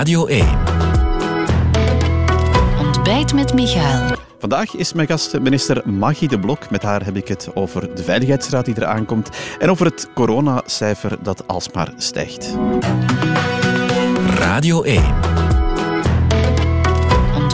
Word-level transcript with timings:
Radio 0.00 0.26
1. 0.26 0.46
Ontbijt 2.78 3.34
met 3.34 3.54
Michael. 3.54 4.16
Vandaag 4.38 4.74
is 4.74 4.92
mijn 4.92 5.08
gast 5.08 5.38
minister 5.38 5.90
Maggie 5.90 6.28
de 6.28 6.38
Blok. 6.38 6.70
Met 6.70 6.82
haar 6.82 7.04
heb 7.04 7.16
ik 7.16 7.28
het 7.28 7.48
over 7.54 7.94
de 7.94 8.02
Veiligheidsraad 8.02 8.64
die 8.64 8.74
eraan 8.76 9.04
komt 9.04 9.28
en 9.58 9.70
over 9.70 9.86
het 9.86 10.08
coronacijfer 10.14 11.22
dat 11.22 11.46
alsmaar 11.46 11.92
stijgt. 11.96 12.56
Radio 14.38 14.82
1. 14.82 15.02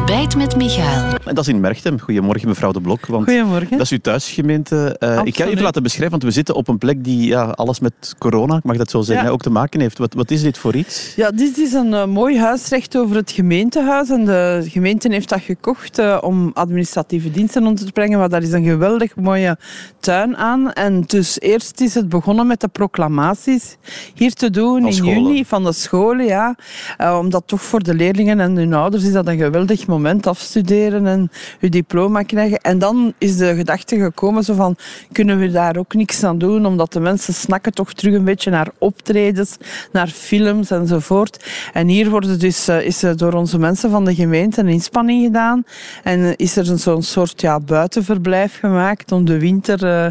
Ontbijt 0.06 0.36
met 0.36 0.56
Michael. 0.56 1.14
En 1.24 1.34
dat 1.34 1.38
is 1.46 1.48
in 1.48 1.60
Merchtem. 1.60 2.00
Goedemorgen, 2.00 2.48
mevrouw 2.48 2.72
de 2.72 2.80
Blok. 2.80 3.06
Want 3.06 3.24
Goedemorgen. 3.24 3.70
Dat 3.70 3.80
is 3.80 3.90
uw 3.90 3.98
thuisgemeente. 3.98 4.96
Uh, 5.00 5.20
ik 5.24 5.36
ga 5.36 5.44
even 5.44 5.62
laten 5.62 5.82
beschrijven, 5.82 6.10
want 6.10 6.22
we 6.22 6.30
zitten 6.30 6.54
op 6.54 6.68
een 6.68 6.78
plek 6.78 7.04
die 7.04 7.26
ja, 7.26 7.42
alles 7.44 7.80
met 7.80 8.14
corona, 8.18 8.56
ik 8.56 8.64
mag 8.64 8.76
dat 8.76 8.90
zo 8.90 8.98
zeggen, 9.00 9.16
Ja. 9.16 9.24
hè, 9.24 9.30
ook 9.30 9.42
te 9.42 9.50
maken 9.50 9.80
heeft. 9.80 9.98
Wat, 9.98 10.14
wat 10.14 10.30
is 10.30 10.42
dit 10.42 10.58
voor 10.58 10.74
iets? 10.74 11.12
Ja, 11.16 11.30
dit 11.30 11.58
is 11.58 11.72
een 11.72 11.94
eh, 11.94 12.06
mooi 12.06 12.38
huisrecht 12.38 12.96
over 12.96 13.16
het 13.16 13.30
gemeentehuis. 13.30 14.10
En 14.10 14.24
de 14.24 14.64
gemeente 14.68 15.08
heeft 15.12 15.28
dat 15.28 15.40
gekocht 15.40 15.98
eh, 15.98 16.18
om 16.20 16.50
administratieve 16.54 17.30
diensten 17.30 17.66
onder 17.66 17.84
te 17.86 17.92
brengen. 17.92 18.18
Maar 18.18 18.28
daar 18.28 18.42
is 18.42 18.52
een 18.52 18.64
geweldig 18.64 19.16
mooie 19.16 19.58
tuin 20.00 20.36
aan. 20.36 20.72
En 20.72 21.00
dus 21.06 21.40
eerst 21.40 21.80
is 21.80 21.94
het 21.94 22.08
begonnen 22.08 22.46
met 22.46 22.60
de 22.60 22.68
proclamaties 22.68 23.76
hier 24.14 24.32
te 24.34 24.50
doen 24.50 24.80
Van 24.80 24.86
in 24.88 24.94
scholen. 24.94 25.22
juni 25.22 25.44
van 25.44 25.64
de 25.64 25.72
scholen. 25.72 26.26
Ja. 26.26 26.56
Eh, 26.96 27.18
omdat 27.20 27.42
toch 27.46 27.62
voor 27.62 27.82
de 27.82 27.94
leerlingen 27.94 28.40
en 28.40 28.56
hun 28.56 28.74
ouders 28.74 29.04
is 29.04 29.12
dat 29.12 29.26
een 29.26 29.38
geweldig 29.38 29.86
moment 29.96 30.26
afstuderen 30.26 31.06
en 31.06 31.30
je 31.60 31.68
diploma 31.68 32.22
krijgen. 32.22 32.58
En 32.60 32.78
dan 32.78 33.12
is 33.18 33.36
de 33.36 33.54
gedachte 33.56 33.96
gekomen 33.98 34.44
zo 34.44 34.54
van, 34.54 34.76
kunnen 35.12 35.38
we 35.38 35.50
daar 35.50 35.76
ook 35.76 35.94
niks 35.94 36.24
aan 36.24 36.38
doen? 36.38 36.66
Omdat 36.66 36.92
de 36.92 37.00
mensen 37.00 37.34
snakken 37.34 37.72
toch 37.72 37.92
terug 37.92 38.14
een 38.14 38.24
beetje 38.24 38.50
naar 38.50 38.68
optredens, 38.78 39.56
naar 39.92 40.08
films 40.08 40.70
enzovoort. 40.70 41.44
En 41.72 41.88
hier 41.88 42.10
wordt 42.10 42.40
dus, 42.40 42.68
eh, 42.68 42.80
is 42.86 43.02
er 43.02 43.16
door 43.16 43.32
onze 43.32 43.58
mensen 43.58 43.90
van 43.90 44.04
de 44.04 44.14
gemeente 44.14 44.60
een 44.60 44.68
inspanning 44.68 45.24
gedaan. 45.24 45.64
En 46.02 46.36
is 46.36 46.56
er 46.56 46.78
zo'n 46.78 47.02
soort 47.02 47.40
ja, 47.40 47.60
buitenverblijf 47.60 48.58
gemaakt 48.58 49.12
om 49.12 49.24
de 49.24 49.38
winter 49.38 49.84
eh, 49.84 50.06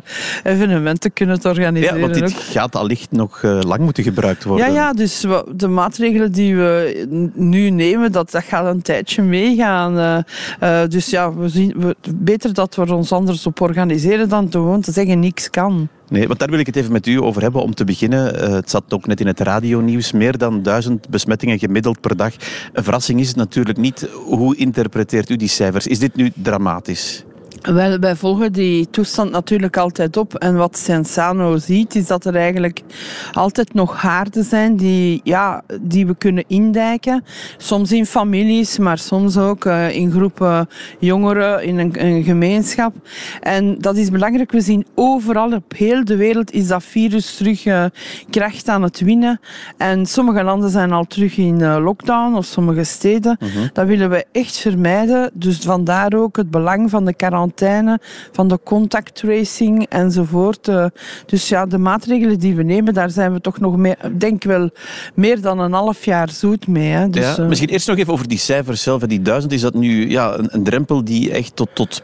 evenementen 0.53 0.99
te 0.99 1.09
kunnen 1.09 1.39
te 1.39 1.47
organiseren. 1.47 1.95
Ja, 1.95 2.02
want 2.02 2.14
dit 2.14 2.23
ook. 2.23 2.30
gaat 2.42 2.75
allicht 2.75 3.11
nog 3.11 3.44
eh, 3.44 3.59
lang 3.61 3.80
moeten 3.81 4.03
gebruikt 4.03 4.44
worden. 4.44 4.66
Ja, 4.67 4.73
ja, 4.73 4.94
dus 4.94 5.22
we- 5.23 5.45
de 5.55 5.67
maatregelen 5.67 6.31
die 6.31 6.55
we 6.55 7.05
nu 7.33 7.70
nemen, 7.70 8.11
dat, 8.11 8.31
dat 8.31 8.44
gaat 8.44 8.66
een 8.73 8.81
tijdje 8.81 9.22
meegaan. 9.22 9.75
Eh. 9.76 10.18
Eh, 10.59 10.90
dus 10.90 11.09
ja, 11.09 11.34
we 11.34 11.50
zien, 11.50 11.73
we, 11.78 11.95
beter 12.16 12.54
dat 12.54 12.76
we 12.76 12.94
ons 12.94 13.12
anders 13.12 13.45
op 13.45 13.62
organiseren 13.62 14.30
dan 14.30 14.52
gewoon 14.52 14.82
te 14.82 14.92
zeggen 14.92 15.20
niks 15.20 15.50
kan. 15.50 15.88
Nee, 16.09 16.28
want 16.28 16.40
daar 16.40 16.50
wil 16.50 16.59
ik 16.59 16.66
het 16.66 16.76
even 16.76 16.92
met 16.92 17.08
u 17.08 17.22
over 17.22 17.42
hebben. 17.42 17.62
Om 17.62 17.73
te 17.73 17.84
beginnen, 17.84 18.42
eh, 18.42 18.50
het 18.50 18.70
zat 18.70 18.84
ook 18.90 19.08
net 19.08 19.20
in 19.20 19.28
het 19.28 19.40
radionieuws, 19.40 20.12
meer 20.12 20.38
dan 20.38 20.64
duizend 20.64 21.09
besmettingen 21.09 21.59
gemiddeld 21.59 22.02
per 22.02 22.16
dag. 22.16 22.34
Een 22.73 22.84
verrassing 22.84 23.20
is 23.20 23.28
het 23.28 23.36
natuurlijk 23.36 23.78
niet. 23.78 24.09
Hoe 24.26 24.56
interpreteert 24.56 25.30
u 25.30 25.36
die 25.36 25.48
cijfers? 25.48 25.88
Is 25.88 26.00
dit 26.00 26.16
nu 26.16 26.32
dramatisch? 26.36 27.23
Wel, 27.66 27.99
wij 27.99 28.16
volgen 28.16 28.53
die 28.53 28.89
toestand 28.89 29.31
natuurlijk 29.31 29.77
altijd 29.77 30.17
op. 30.17 30.35
En 30.35 30.55
wat 30.55 30.77
Sensano 30.77 31.58
ziet, 31.58 31.95
is 31.95 32.08
dat 32.08 32.25
er 32.25 32.35
eigenlijk 32.35 32.81
altijd 33.33 33.73
nog 33.73 34.02
haarden 34.02 34.44
zijn 34.44 34.75
die, 34.75 35.21
ja, 35.23 35.63
die 35.81 36.08
we 36.08 36.16
kunnen 36.16 36.43
indijken. 36.47 37.23
Soms 37.58 37.91
in 37.91 38.05
families, 38.05 38.77
maar 38.77 38.97
soms 38.97 39.38
ook 39.38 39.66
eh, 39.66 39.95
in 39.95 40.11
groepen 40.11 40.67
jongeren, 40.99 41.63
in 41.63 41.77
een, 41.77 42.05
een 42.05 42.23
gemeenschap. 42.23 42.93
En 43.41 43.77
dat 43.80 43.97
is 43.97 44.09
belangrijk. 44.09 44.52
We 44.52 44.61
zien 44.61 44.86
overal 44.95 45.53
op 45.53 45.73
heel 45.75 46.05
de 46.05 46.16
wereld 46.16 46.52
is 46.52 46.67
dat 46.67 46.83
virus 46.83 47.36
terug 47.36 47.66
eh, 47.66 47.86
kracht 48.30 48.69
aan 48.69 48.83
het 48.83 48.99
winnen. 48.99 49.39
En 49.77 50.05
sommige 50.05 50.43
landen 50.43 50.69
zijn 50.69 50.91
al 50.91 51.05
terug 51.05 51.38
in 51.38 51.61
eh, 51.61 51.77
lockdown, 51.83 52.36
of 52.36 52.45
sommige 52.45 52.83
steden. 52.83 53.38
Dat 53.73 53.88
willen 53.88 54.09
we 54.09 54.25
echt 54.31 54.58
vermijden. 54.58 55.31
Dus 55.33 55.58
vandaar 55.58 56.13
ook 56.13 56.38
het 56.38 56.52
belang 56.52 56.89
van 56.89 57.05
de 57.05 57.13
quarantaine, 57.13 57.53
van 58.32 58.48
de 58.48 58.60
contact 58.64 59.16
tracing 59.16 59.86
enzovoort. 59.89 60.67
Eh, 60.67 60.86
Dus 61.26 61.49
ja, 61.49 61.66
de 61.66 61.77
maatregelen 61.77 62.39
die 62.39 62.55
we 62.55 62.64
nemen, 62.64 62.93
daar 62.93 63.10
zijn 63.10 63.33
we 63.33 63.42
toch 63.42 63.60
nog 63.60 63.77
mee, 63.77 63.95
ik 64.04 64.20
denk 64.20 64.43
wel 64.43 64.70
meer 65.14 65.42
dan 65.42 65.60
een 65.60 65.73
half 65.73 66.05
jaar 66.05 66.30
zoet 66.30 66.67
mee. 66.67 66.89
Hè. 66.89 67.10
Dus, 67.10 67.23
ja, 67.23 67.38
eh, 67.38 67.48
misschien 67.48 67.70
eerst 67.70 67.88
nog 67.88 67.98
even 67.98 68.14
over 68.14 68.27
die 68.27 68.38
cijfers 68.38 68.82
zelf. 68.83 69.02
Die 69.02 69.21
duizend, 69.21 69.52
is 69.54 69.61
dat 69.61 69.73
nu 69.73 70.10
ja, 70.10 70.38
een, 70.38 70.48
een 70.52 70.64
drempel 70.64 71.04
die 71.04 71.32
echt 71.32 71.55
tot, 71.55 71.70
tot 71.73 72.02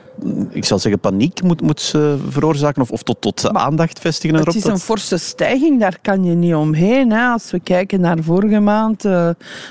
ik 0.50 0.66
zal 0.66 0.80
zeggen, 0.80 1.02
paniek 1.02 1.44
moet, 1.44 1.62
moet 1.62 1.96
veroorzaken? 2.30 2.82
Of, 2.82 2.92
of 2.92 3.04
tot, 3.04 3.22
tot 3.22 3.54
aandacht 3.54 4.00
vestigen 4.00 4.36
Het 4.38 4.48
erop? 4.48 4.58
is 4.58 4.64
een 4.70 4.80
forse 4.80 5.18
stijging, 5.18 5.80
daar 5.80 5.98
kan 6.02 6.24
je 6.24 6.34
niet 6.34 6.54
omheen. 6.54 7.12
Hè. 7.12 7.28
Als 7.28 7.52
we 7.52 7.60
kijken 7.60 8.02
naar 8.02 8.18
vorige 8.24 8.60
maand. 8.60 9.06
eh, 9.06 9.30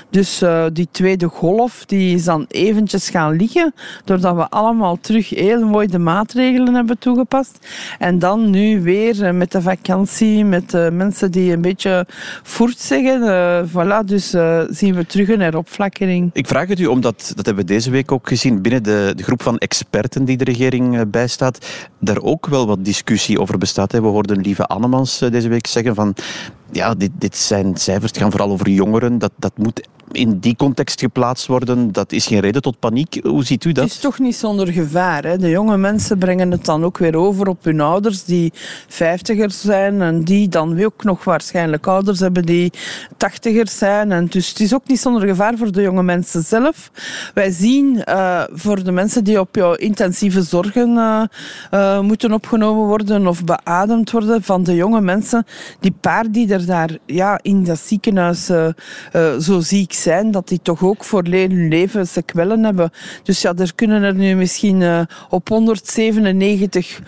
dus 0.09 0.41
eh, 0.41 0.65
die 0.73 0.87
tweede 0.91 1.27
golf 1.27 1.85
die 1.85 2.15
is 2.15 2.23
dan 2.23 2.45
eventjes 2.47 3.09
gaan 3.09 3.35
liggen. 3.35 3.73
Doordat 4.05 4.35
we 4.35 4.49
allemaal 4.49 4.97
terug 5.01 5.29
heel 5.29 5.65
mooi 5.67 5.87
de 5.87 5.99
maatregelen 5.99 6.73
hebben 6.73 6.97
toegepast. 6.99 7.67
En 7.99 8.19
dan 8.19 8.49
nu 8.49 8.81
weer 8.81 9.25
eh, 9.25 9.33
met 9.33 9.51
de 9.51 9.61
vakantie, 9.61 10.45
met 10.45 10.91
mensen 10.91 11.31
die 11.31 11.53
een 11.53 11.61
beetje 11.61 12.05
voert 12.43 12.79
zeggen. 12.79 13.19
voilà, 13.69 14.05
dus 14.05 14.29
zien 14.69 14.95
we 14.95 15.05
terug 15.05 15.29
een 15.29 15.41
heropflakkering. 15.41 16.29
Ik 16.33 16.47
vraag 16.47 16.67
het 16.67 16.79
u 16.79 16.85
omdat, 16.85 17.31
dat 17.35 17.45
hebben 17.45 17.65
we 17.65 17.73
deze 17.73 17.91
week 17.91 18.11
ook 18.11 18.27
gezien, 18.27 18.61
binnen 18.61 18.83
de, 18.83 19.13
de 19.15 19.23
groep 19.23 19.41
van 19.41 19.57
experten 19.57 20.25
die 20.25 20.30
de 20.37 20.43
regering 20.43 20.97
eh, 20.97 21.01
bijstaat, 21.07 21.65
daar 21.99 22.21
ook 22.21 22.47
wel 22.47 22.67
wat 22.67 22.85
discussie 22.85 23.39
over 23.39 23.57
bestaat. 23.57 23.91
We 23.91 23.99
hoorden 23.99 24.41
lieve 24.41 24.65
Annemans 24.65 25.21
eh, 25.21 25.31
deze 25.31 25.49
week 25.49 25.67
zeggen 25.67 25.95
van, 25.95 26.15
ja, 26.71 26.93
dit, 26.93 27.11
dit 27.17 27.37
zijn 27.37 27.77
cijfers, 27.77 28.11
het 28.11 28.21
gaan 28.21 28.31
vooral 28.31 28.51
over 28.51 28.69
jongeren, 28.69 29.17
dat, 29.17 29.31
dat 29.35 29.57
moet 29.57 29.87
in 30.11 30.39
die 30.39 30.55
context 30.55 30.99
geplaatst 30.99 31.47
worden, 31.47 31.91
dat 31.91 32.11
is 32.11 32.27
geen 32.27 32.39
reden 32.39 32.61
tot 32.61 32.79
paniek. 32.79 33.19
Hoe 33.23 33.43
ziet 33.43 33.65
u 33.65 33.71
dat? 33.71 33.83
Het 33.83 33.93
is 33.93 33.99
toch 33.99 34.19
niet 34.19 34.35
zonder 34.35 34.67
gevaar. 34.67 35.23
Hè? 35.23 35.37
De 35.37 35.49
jonge 35.49 35.77
mensen 35.77 36.17
brengen 36.17 36.51
het 36.51 36.65
dan 36.65 36.83
ook 36.83 36.97
weer 36.97 37.15
over 37.15 37.47
op 37.47 37.63
hun 37.63 37.81
ouders 37.81 38.23
die 38.23 38.53
vijftigers 38.87 39.61
zijn 39.61 40.01
en 40.01 40.23
die 40.23 40.49
dan 40.49 40.83
ook 40.83 41.03
nog 41.03 41.23
waarschijnlijk 41.23 41.87
ouders 41.87 42.19
hebben 42.19 42.45
die 42.45 42.71
tachtigers 43.17 43.77
zijn. 43.77 44.11
En 44.11 44.25
dus 44.25 44.49
het 44.49 44.59
is 44.59 44.73
ook 44.73 44.87
niet 44.87 44.99
zonder 44.99 45.27
gevaar 45.27 45.57
voor 45.57 45.71
de 45.71 45.81
jonge 45.81 46.03
mensen 46.03 46.43
zelf. 46.43 46.91
Wij 47.33 47.51
zien 47.51 48.03
eh, 48.03 48.43
voor 48.51 48.83
de 48.83 48.91
mensen 48.91 49.23
die 49.23 49.39
op 49.39 49.55
jouw 49.55 49.73
intensieve 49.73 50.41
zorgen 50.41 50.97
eh, 50.97 51.23
eh, 51.71 52.01
moeten 52.01 52.33
opgenomen 52.33 52.85
worden 52.85 53.27
of 53.27 53.43
beademd 53.43 54.11
worden 54.11 54.43
van 54.43 54.63
de 54.63 54.75
jonge 54.75 55.01
mensen, 55.01 55.45
die 55.79 55.93
paar 55.99 56.31
die 56.31 56.53
er 56.53 56.65
daar 56.65 56.97
ja, 57.05 57.39
in 57.41 57.63
dat 57.63 57.79
ziekenhuis 57.79 58.45
zo 59.39 59.59
ziek 59.59 59.93
zijn, 59.93 60.00
dat 60.31 60.47
die 60.47 60.59
toch 60.61 60.83
ook 60.83 61.03
voor 61.03 61.23
hun 61.23 61.67
leven 61.67 62.07
sequellen 62.07 62.63
hebben. 62.63 62.91
Dus 63.23 63.41
ja, 63.41 63.53
er 63.57 63.75
kunnen 63.75 64.03
er 64.03 64.15
nu 64.15 64.35
misschien 64.35 64.81
eh, 64.81 65.01
op 65.29 65.47
197 65.47 67.01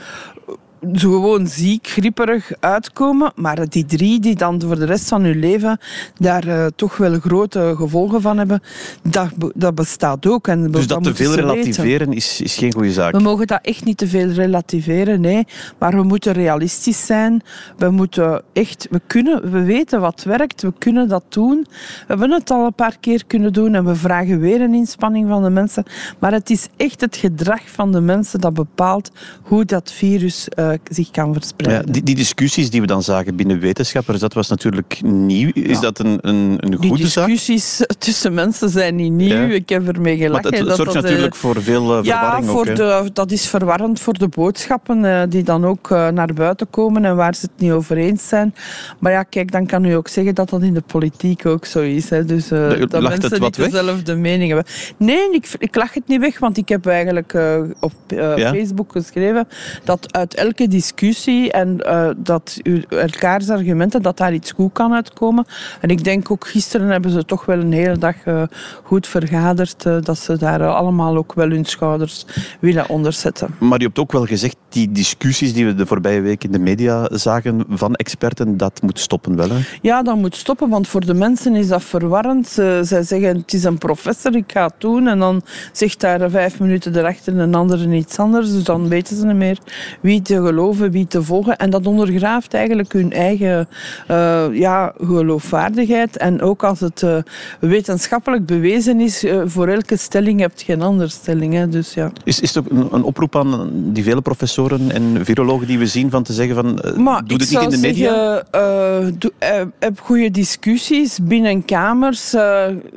zo 0.93 1.11
gewoon 1.11 1.47
ziek, 1.47 1.87
grieperig 1.87 2.51
uitkomen. 2.59 3.31
Maar 3.35 3.69
die 3.69 3.85
drie 3.85 4.19
die 4.19 4.35
dan 4.35 4.61
voor 4.61 4.79
de 4.79 4.85
rest 4.85 5.07
van 5.07 5.23
hun 5.23 5.39
leven 5.39 5.79
daar 6.17 6.47
eh, 6.47 6.65
toch 6.75 6.97
wel 6.97 7.19
grote 7.19 7.73
gevolgen 7.77 8.21
van 8.21 8.37
hebben, 8.37 8.61
dat, 9.03 9.29
dat 9.55 9.75
bestaat 9.75 10.25
ook. 10.27 10.47
En 10.47 10.71
Dus 10.71 10.87
dat 10.87 11.03
te 11.03 11.15
veel 11.15 11.33
relativeren 11.33 12.13
is, 12.13 12.41
is 12.41 12.55
geen 12.55 12.73
goede 12.73 12.91
zaak. 12.91 13.11
We 13.11 13.19
mogen 13.19 13.47
dat 13.47 13.59
echt 13.61 13.85
niet 13.85 13.97
te 13.97 14.07
veel 14.07 14.29
relativeren, 14.29 15.21
nee. 15.21 15.47
Maar 15.77 15.95
we 15.95 16.03
moeten 16.03 16.33
realistisch 16.33 17.05
zijn. 17.05 17.41
We 17.77 17.89
moeten 17.89 18.41
echt, 18.53 18.87
we 18.89 19.01
kunnen, 19.07 19.51
we 19.51 19.63
weten 19.63 20.01
wat 20.01 20.23
werkt, 20.23 20.61
we 20.61 20.73
kunnen 20.77 21.07
dat 21.07 21.23
doen. 21.29 21.65
We 21.69 22.05
hebben 22.07 22.31
het 22.31 22.51
al 22.51 22.65
een 22.65 22.73
paar 22.73 22.97
keer 22.99 23.25
kunnen 23.27 23.53
doen 23.53 23.75
en 23.75 23.85
we 23.85 23.95
vragen 23.95 24.39
weer 24.39 24.61
een 24.61 24.73
inspanning 24.73 25.29
van 25.29 25.43
de 25.43 25.49
mensen. 25.49 25.83
Maar 26.19 26.31
het 26.31 26.49
is 26.49 26.67
echt 26.77 27.01
het 27.01 27.15
gedrag 27.15 27.61
van 27.65 27.91
de 27.91 28.01
mensen 28.01 28.41
dat 28.41 28.53
bepaalt 28.53 29.11
hoe 29.41 29.65
dat 29.65 29.91
virus 29.91 30.49
eh, 30.49 30.72
zich 30.89 31.11
kan 31.11 31.27
Ja, 31.27 31.33
verspreiden. 31.33 31.91
die, 31.91 32.03
die 32.03 32.15
discussies 32.15 32.69
die 32.69 32.81
we 32.81 32.87
dan 32.87 33.03
zagen 33.03 33.35
binnen 33.35 33.59
wetenschappers, 33.59 34.19
dat 34.19 34.33
was 34.33 34.47
natuurlijk 34.49 35.01
nieuw. 35.03 35.51
Is 35.53 35.79
dat 35.79 35.99
een, 35.99 36.17
een, 36.21 36.57
een 36.59 36.77
Die 36.79 36.89
goede 36.89 37.07
zaak? 37.07 37.27
discussies 37.27 37.81
tussen 38.05 38.33
mensen 38.33 38.69
zijn 38.69 38.95
niet 38.95 39.11
nieuw. 39.11 39.27
Ja. 39.35 39.53
Ik 39.53 39.69
heb 39.69 39.87
ermee 39.87 40.17
gelachen. 40.17 40.55
het 40.55 40.65
dat 40.67 40.75
zorgt 40.75 40.93
dat, 40.93 41.03
eh, 41.03 41.09
natuurlijk 41.09 41.35
voor 41.35 41.61
veel 41.61 41.97
eh, 41.97 42.03
Ja, 42.03 42.19
verwarring 42.19 42.45
voor 42.49 42.59
ook. 42.59 42.65
hè. 42.65 42.73
de, 42.73 43.09
dat 43.13 43.31
is 43.31 43.47
verwarrend 43.47 43.99
voor 43.99 44.13
de 44.13 44.27
boodschappen 44.27 45.05
eh, 45.05 45.21
die 45.29 45.43
dan 45.43 45.65
ook 45.65 45.89
naar 45.89 46.33
buiten 46.33 46.69
komen 46.69 47.05
en 47.05 47.15
waar 47.15 47.35
ze 47.35 47.41
het 47.51 47.61
niet 47.61 47.71
over 47.71 47.97
eens 47.97 48.27
zijn. 48.27 48.55
Maar 48.99 49.11
ja, 49.11 49.23
kijk, 49.23 49.51
dan 49.51 49.65
kan 49.65 49.85
u 49.85 49.93
ook 49.93 50.07
zeggen 50.07 50.35
dat 50.35 50.49
dat 50.49 50.61
in 50.61 50.73
de 50.73 50.81
politiek 50.81 51.45
ook 51.45 51.65
zo 51.65 51.79
is. 51.79 52.09
Hè. 52.09 52.25
Dus 52.25 52.47
dat 52.47 52.77
het 52.79 52.99
mensen 53.01 53.41
niet 53.41 53.57
weg? 53.57 53.69
dezelfde 53.69 54.15
mening 54.15 54.51
hebben. 54.53 54.73
Nee, 54.97 55.31
ik, 55.31 55.47
ik 55.57 55.75
lach 55.75 55.93
het 55.93 56.07
niet 56.07 56.19
weg, 56.19 56.39
want 56.39 56.57
ik 56.57 56.69
heb 56.69 56.85
eigenlijk 56.85 57.33
op 57.79 57.93
Ja? 58.07 58.37
Facebook 58.53 58.91
geschreven 58.91 59.47
dat 59.83 60.13
uit 60.13 60.33
elke 60.35 60.62
discussie 60.67 61.51
en 61.51 61.77
uh, 61.85 62.09
dat 62.17 62.59
elkaars 62.89 63.49
argumenten, 63.49 64.01
dat 64.01 64.17
daar 64.17 64.33
iets 64.33 64.51
goed 64.51 64.71
kan 64.73 64.93
uitkomen. 64.93 65.45
En 65.81 65.89
ik 65.89 66.03
denk 66.03 66.31
ook 66.31 66.47
gisteren 66.47 66.87
hebben 66.87 67.11
ze 67.11 67.25
toch 67.25 67.45
wel 67.45 67.59
een 67.59 67.71
hele 67.71 67.97
dag 67.97 68.15
uh, 68.25 68.43
goed 68.83 69.07
vergaderd, 69.07 69.85
uh, 69.85 69.97
dat 70.01 70.17
ze 70.17 70.37
daar 70.37 70.67
allemaal 70.67 71.17
ook 71.17 71.33
wel 71.33 71.49
hun 71.49 71.65
schouders 71.65 72.25
willen 72.59 72.89
onderzetten. 72.89 73.55
Maar 73.59 73.79
je 73.79 73.85
hebt 73.85 73.99
ook 73.99 74.11
wel 74.11 74.25
gezegd, 74.25 74.55
die 74.69 74.91
discussies 74.91 75.53
die 75.53 75.65
we 75.65 75.75
de 75.75 75.85
voorbije 75.85 76.21
week 76.21 76.43
in 76.43 76.51
de 76.51 76.59
media 76.59 77.07
zagen 77.11 77.65
van 77.69 77.95
experten, 77.95 78.57
dat 78.57 78.81
moet 78.81 78.99
stoppen 78.99 79.35
wel. 79.35 79.49
Hè? 79.49 79.57
Ja, 79.81 80.03
dat 80.03 80.15
moet 80.15 80.35
stoppen, 80.35 80.69
want 80.69 80.87
voor 80.87 81.05
de 81.05 81.13
mensen 81.13 81.55
is 81.55 81.67
dat 81.67 81.83
verwarrend. 81.83 82.47
zij 82.47 83.03
zeggen, 83.03 83.37
het 83.37 83.53
is 83.53 83.63
een 83.63 83.77
professor, 83.77 84.35
ik 84.35 84.51
ga 84.51 84.65
het 84.65 84.73
doen. 84.77 85.07
En 85.07 85.19
dan 85.19 85.41
zegt 85.71 85.99
daar 85.99 86.29
vijf 86.29 86.59
minuten 86.59 86.97
erachter 86.97 87.37
een 87.37 87.55
ander 87.55 87.93
iets 87.93 88.19
anders. 88.19 88.51
Dus 88.51 88.63
dan 88.63 88.87
weten 88.87 89.17
ze 89.17 89.25
niet 89.25 89.35
meer 89.35 89.57
wie 90.01 90.21
te 90.21 90.52
geloven, 90.53 90.91
wie 90.91 91.07
te 91.07 91.23
volgen. 91.23 91.57
En 91.57 91.69
dat 91.69 91.87
ondergraaft 91.87 92.53
eigenlijk 92.53 92.93
hun 92.93 93.11
eigen 93.11 93.67
uh, 94.11 94.45
ja, 94.51 94.93
geloofwaardigheid. 95.03 96.17
En 96.17 96.41
ook 96.41 96.63
als 96.63 96.79
het 96.79 97.01
uh, 97.01 97.17
wetenschappelijk 97.59 98.45
bewezen 98.45 98.99
is, 98.99 99.23
uh, 99.23 99.41
voor 99.45 99.67
elke 99.67 99.97
stelling 99.97 100.39
heb 100.39 100.51
je 100.55 100.65
geen 100.65 100.81
andere 100.81 101.09
stelling. 101.09 101.53
Hè. 101.53 101.69
Dus, 101.69 101.93
ja. 101.93 102.11
is, 102.23 102.39
is 102.39 102.53
het 102.53 102.65
ook 102.65 102.71
een, 102.71 102.87
een, 102.91 103.03
oproep 103.03 103.35
aan 103.35 103.69
die 103.73 104.03
vele 104.03 104.21
professoren 104.21 104.91
en 104.91 105.25
virologen 105.25 105.67
die 105.67 105.79
we 105.79 105.87
zien 105.87 106.09
van 106.09 106.23
te 106.23 106.33
zeggen 106.33 106.55
van 106.55 107.01
maar 107.03 107.25
doe 107.25 107.37
het 107.37 107.49
niet 107.49 107.61
in 107.61 107.69
de 107.69 107.77
media? 107.77 108.43
Zeggen, 108.51 109.73
heb 109.79 109.99
goede 109.99 110.31
discussies 110.31 111.19
binnen 111.21 111.65
kamers. 111.65 112.35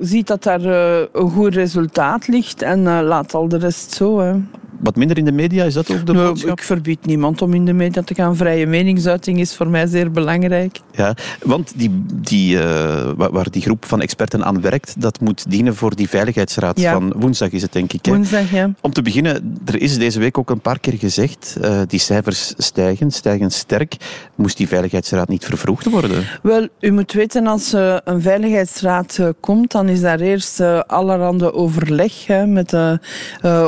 ziet 0.00 0.26
dat 0.26 0.43
daar 0.43 0.64
een 1.12 1.31
goed 1.31 1.55
resultaat 1.55 2.29
ligt 2.29 2.62
en 2.62 3.02
laat 3.02 3.35
al 3.35 3.49
de 3.49 3.59
rest 3.59 3.93
zo. 3.93 4.20
Hè 4.20 4.35
wat 4.81 4.96
minder 4.96 5.19
in 5.19 5.25
de 5.25 5.32
media? 5.32 5.64
Is 5.64 5.75
dat 5.75 5.90
ook 5.90 6.06
de 6.06 6.12
nou, 6.12 6.26
boodschap? 6.26 6.58
Ik 6.58 6.62
verbied 6.64 7.06
niemand 7.06 7.43
om 7.43 7.55
in 7.55 7.64
de 7.64 7.73
media 7.73 8.02
te 8.02 8.14
gaan. 8.14 8.37
Vrije 8.37 8.67
meningsuiting 8.67 9.40
is 9.40 9.55
voor 9.55 9.69
mij 9.69 9.87
zeer 9.87 10.11
belangrijk. 10.11 10.81
Ja, 10.93 11.14
want 11.43 11.73
die, 11.76 12.05
die, 12.14 12.56
uh, 12.56 13.11
waar 13.17 13.50
die 13.50 13.62
groep 13.62 13.84
van 13.84 14.00
experten 14.00 14.44
aan 14.44 14.61
werkt, 14.61 15.00
dat 15.00 15.20
moet 15.20 15.50
dienen 15.50 15.75
voor 15.75 15.96
die 15.96 16.08
Veiligheidsraad 16.08 16.81
van 16.81 17.12
woensdag, 17.17 17.50
is 17.50 17.62
het 17.62 17.73
denk 17.73 17.93
ik. 17.93 18.05
Hè? 18.05 18.12
Woensdag, 18.12 18.50
ja. 18.50 18.70
Om 18.81 18.93
te 18.93 19.02
beginnen, 19.02 19.58
er 19.64 19.81
is 19.82 19.99
deze 19.99 20.19
week 20.19 20.38
ook 20.38 20.50
een 20.50 20.61
paar 20.61 20.78
keer 20.78 20.99
gezegd, 20.99 21.56
uh, 21.62 21.81
die 21.87 22.00
cijfers 22.00 22.55
stijgen, 22.56 23.11
stijgen 23.11 23.50
sterk. 23.50 23.96
Moest 24.34 24.56
die 24.56 24.69
Veiligheidsraad 24.69 25.28
niet 25.28 25.44
vervroegd 25.44 25.90
worden? 25.90 26.25
Wel, 26.43 26.69
u 26.81 26.90
moet 26.90 27.12
weten, 27.12 27.46
als 27.46 27.75
uh, 27.75 27.96
een 28.05 28.23
Veiligheidsraad 28.23 29.20
komt, 29.40 29.73
dan 29.73 29.88
is 29.88 30.00
daar 30.00 30.20
eerst 30.20 30.61
allerhande 30.87 31.52
overleg 31.52 32.26
hè, 32.26 32.46
met 32.46 32.76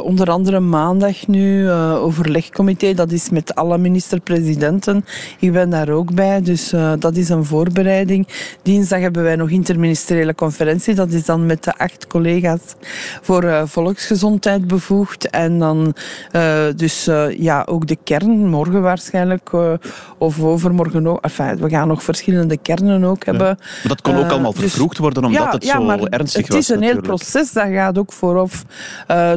onder 0.02 0.30
andere 0.30 0.60
maanden 0.60 0.96
maandag 0.98 1.26
nu 1.26 1.62
uh, 1.62 2.04
overlegcomité. 2.04 2.94
Dat 2.94 3.12
is 3.12 3.30
met 3.30 3.54
alle 3.54 3.78
minister-presidenten. 3.78 5.04
Ik 5.38 5.52
ben 5.52 5.70
daar 5.70 5.88
ook 5.88 6.14
bij, 6.14 6.42
dus 6.42 6.72
uh, 6.72 6.92
dat 6.98 7.16
is 7.16 7.28
een 7.28 7.44
voorbereiding. 7.44 8.28
Dinsdag 8.62 9.00
hebben 9.00 9.22
wij 9.22 9.36
nog 9.36 9.50
interministeriële 9.50 10.34
conferentie. 10.34 10.94
Dat 10.94 11.10
is 11.10 11.24
dan 11.24 11.46
met 11.46 11.64
de 11.64 11.78
acht 11.78 12.06
collega's 12.06 12.60
voor 13.22 13.44
uh, 13.44 13.62
volksgezondheid 13.64 14.66
bevoegd. 14.66 15.30
En 15.30 15.58
dan 15.58 15.94
dus 16.76 17.04
ja, 17.38 17.62
ook 17.66 17.86
de 17.86 17.96
kern, 18.04 18.48
morgen 18.48 18.82
waarschijnlijk, 18.82 19.50
of 20.18 20.40
overmorgen 20.40 21.06
ook. 21.06 21.20
Enfin, 21.20 21.56
we 21.56 21.68
gaan 21.68 21.88
nog 21.88 22.02
verschillende 22.02 22.56
kernen 22.56 23.04
ook 23.04 23.24
hebben. 23.24 23.46
Ja. 23.46 23.56
Maar 23.56 23.88
dat 23.88 24.00
kon 24.00 24.16
ook 24.16 24.30
allemaal 24.30 24.52
dus- 24.52 24.60
vervroegd 24.60 24.98
worden, 24.98 25.24
omdat 25.24 25.42
ja, 25.42 25.50
het 25.50 25.64
zo 25.64 26.06
ernstig 26.06 26.46
was. 26.46 26.56
Het 26.56 26.64
is 26.64 26.68
een 26.68 26.74
natuurlijk. 26.74 27.06
heel 27.06 27.16
proces, 27.16 27.52
dat 27.52 27.66
gaat 27.68 27.98
ook 27.98 28.12
vooraf. 28.12 28.64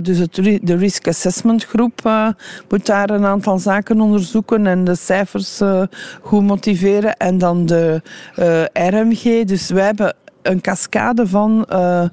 dus 0.01 0.17
het, 0.17 0.35
de 0.61 0.75
risk 0.75 1.07
assessment 1.07 1.50
managementgroep 1.51 2.01
uh, 2.05 2.27
moet 2.69 2.85
daar 2.85 3.09
een 3.09 3.25
aantal 3.25 3.59
zaken 3.59 4.01
onderzoeken 4.01 4.67
en 4.67 4.83
de 4.83 4.95
cijfers 4.95 5.61
uh, 5.61 5.83
goed 6.21 6.43
motiveren. 6.43 7.17
En 7.17 7.37
dan 7.37 7.65
de 7.65 8.01
uh, 8.39 8.63
RMG. 8.89 9.43
Dus 9.43 9.69
wij 9.69 9.85
hebben 9.85 10.15
een 10.41 10.61
cascade 10.61 11.27
van 11.27 11.65
uh, 11.71 12.03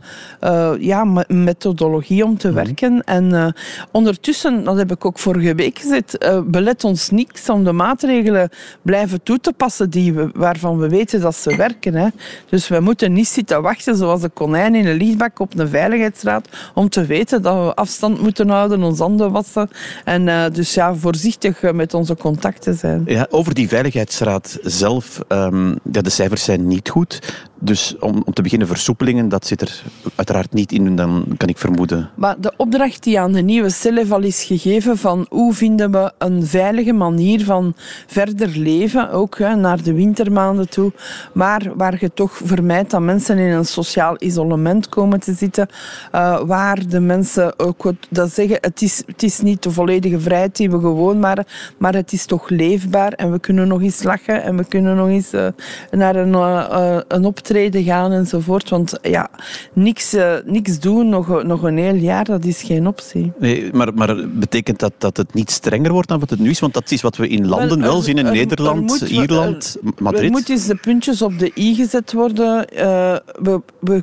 uh, 0.44 0.70
ja, 0.78 1.04
methodologie 1.28 2.24
om 2.24 2.38
te 2.38 2.48
mhm. 2.48 2.56
werken. 2.56 3.04
En 3.04 3.24
uh, 3.24 3.46
ondertussen, 3.92 4.64
dat 4.64 4.76
heb 4.76 4.92
ik 4.92 5.04
ook 5.04 5.18
vorige 5.18 5.54
week 5.54 5.78
gezet, 5.78 6.42
belet 6.46 6.84
ons 6.84 7.10
niks 7.10 7.48
om 7.48 7.64
de 7.64 7.72
maatregelen 7.72 8.48
blijven 8.82 9.22
toe 9.22 9.40
te 9.40 9.52
passen 9.52 9.90
die 9.90 10.12
we, 10.12 10.30
waarvan 10.34 10.78
we 10.78 10.88
weten 10.88 11.20
dat 11.20 11.36
ze 11.36 11.56
werken. 11.56 11.94
Hè. 11.94 12.08
Dus 12.48 12.68
we 12.68 12.80
moeten 12.80 13.12
niet 13.12 13.28
zitten 13.28 13.62
wachten 13.62 13.96
zoals 13.96 14.20
de 14.20 14.28
konijn 14.28 14.74
in 14.74 14.86
een 14.86 14.96
lichtbak 14.96 15.40
op 15.40 15.58
een 15.58 15.68
veiligheidsraad 15.68 16.48
om 16.74 16.88
te 16.88 17.06
weten 17.06 17.42
dat 17.42 17.64
we 17.64 17.74
afstand 17.74 18.20
moeten 18.20 18.48
houden, 18.48 18.82
ons 18.82 18.98
handen 18.98 19.32
wassen 19.32 19.70
en 20.04 20.52
dus 20.52 20.74
ja, 20.74 20.94
voorzichtig 20.94 21.72
met 21.72 21.94
onze 21.94 22.16
contacten 22.16 22.74
zijn. 22.74 23.02
Ja, 23.06 23.26
over 23.30 23.54
die 23.54 23.68
veiligheidsraad 23.68 24.58
zelf, 24.62 25.20
um, 25.28 25.78
ja, 25.92 26.00
de 26.00 26.10
cijfers 26.10 26.44
zijn 26.44 26.66
niet 26.66 26.88
goed. 26.88 27.20
Dus 27.60 27.96
om, 28.00 28.22
om 28.24 28.32
te 28.32 28.42
beginnen, 28.42 28.68
versoepelingen, 28.68 29.28
dat 29.28 29.46
zit 29.46 29.60
er 29.60 29.82
uiteraard 30.14 30.52
niet 30.52 30.72
in, 30.72 30.96
dan 30.96 31.24
kan 31.36 31.48
ik 31.48 31.58
vermoeden. 31.58 32.10
Maar 32.14 32.40
de 32.40 32.52
opdracht 32.56 33.02
die 33.02 33.20
aan 33.20 33.32
de 33.32 33.40
nieuwe 33.40 33.70
Celeval 33.70 34.22
is 34.22 34.44
gegeven 34.44 34.98
van 34.98 35.26
hoe 35.28 35.54
vinden 35.54 35.90
we 35.90 36.12
een 36.18 36.46
veilige 36.46 36.92
manier 36.92 37.44
van 37.44 37.74
verder 38.06 38.48
leven, 38.48 39.10
ook 39.10 39.38
hè, 39.38 39.54
naar 39.54 39.82
de 39.82 39.92
wintermaanden 39.92 40.68
toe, 40.68 40.92
maar 41.32 41.72
waar 41.76 41.96
je 42.00 42.12
toch 42.14 42.40
vermijdt 42.44 42.90
dat 42.90 43.00
mensen 43.00 43.38
in 43.38 43.52
een 43.52 43.64
sociaal 43.64 44.16
isolement 44.18 44.88
komen 44.88 45.20
te 45.20 45.32
zitten, 45.32 45.68
uh, 46.14 46.40
waar 46.40 46.88
de 46.88 47.00
mensen 47.00 47.58
ook 47.58 47.92
dat 48.10 48.32
zeggen, 48.32 48.58
het 48.60 48.82
is, 48.82 49.02
het 49.06 49.22
is 49.22 49.40
niet 49.40 49.62
de 49.62 49.70
volledige 49.70 50.20
vrijheid 50.20 50.56
die 50.56 50.70
we 50.70 50.80
gewoon 50.80 51.18
maar, 51.18 51.46
maar 51.78 51.94
het 51.94 52.12
is 52.12 52.26
toch 52.26 52.48
leefbaar 52.48 53.12
en 53.12 53.32
we 53.32 53.38
kunnen 53.38 53.68
nog 53.68 53.82
eens 53.82 54.02
lachen 54.02 54.42
en 54.42 54.56
we 54.56 54.64
kunnen 54.64 54.96
nog 54.96 55.08
eens 55.08 55.34
uh, 55.34 55.46
naar 55.90 56.16
een, 56.16 56.32
uh, 56.32 57.00
een 57.08 57.24
optreden 57.24 57.46
optreden 57.48 57.84
gaan 57.84 58.12
enzovoort. 58.12 58.68
Want 58.68 58.98
ja, 59.02 59.28
niks, 59.72 60.14
uh, 60.14 60.32
niks 60.44 60.78
doen 60.80 61.08
nog, 61.08 61.42
nog 61.42 61.62
een 61.62 61.78
heel 61.78 61.94
jaar, 61.94 62.24
dat 62.24 62.44
is 62.44 62.62
geen 62.62 62.86
optie. 62.86 63.32
Nee, 63.38 63.70
maar, 63.72 63.94
maar 63.94 64.28
betekent 64.28 64.78
dat 64.78 64.92
dat 64.98 65.16
het 65.16 65.34
niet 65.34 65.50
strenger 65.50 65.92
wordt 65.92 66.08
dan 66.08 66.20
wat 66.20 66.30
het 66.30 66.38
nu 66.38 66.50
is? 66.50 66.60
Want 66.60 66.74
dat 66.74 66.90
is 66.90 67.02
wat 67.02 67.16
we 67.16 67.28
in 67.28 67.46
landen 67.46 67.80
wel, 67.80 68.00
zien, 68.00 68.18
in 68.18 68.24
Nederland, 68.24 69.00
Ierland, 69.00 69.76
Madrid. 69.98 70.22
Er 70.22 70.30
moeten 70.30 70.54
eens 70.54 70.66
de 70.66 70.74
puntjes 70.74 71.22
op 71.22 71.38
de 71.38 71.52
i 71.54 71.74
gezet 71.74 72.12
worden. 72.12 72.66
Uh, 72.72 73.16
we, 73.42 73.60
we, 73.80 74.02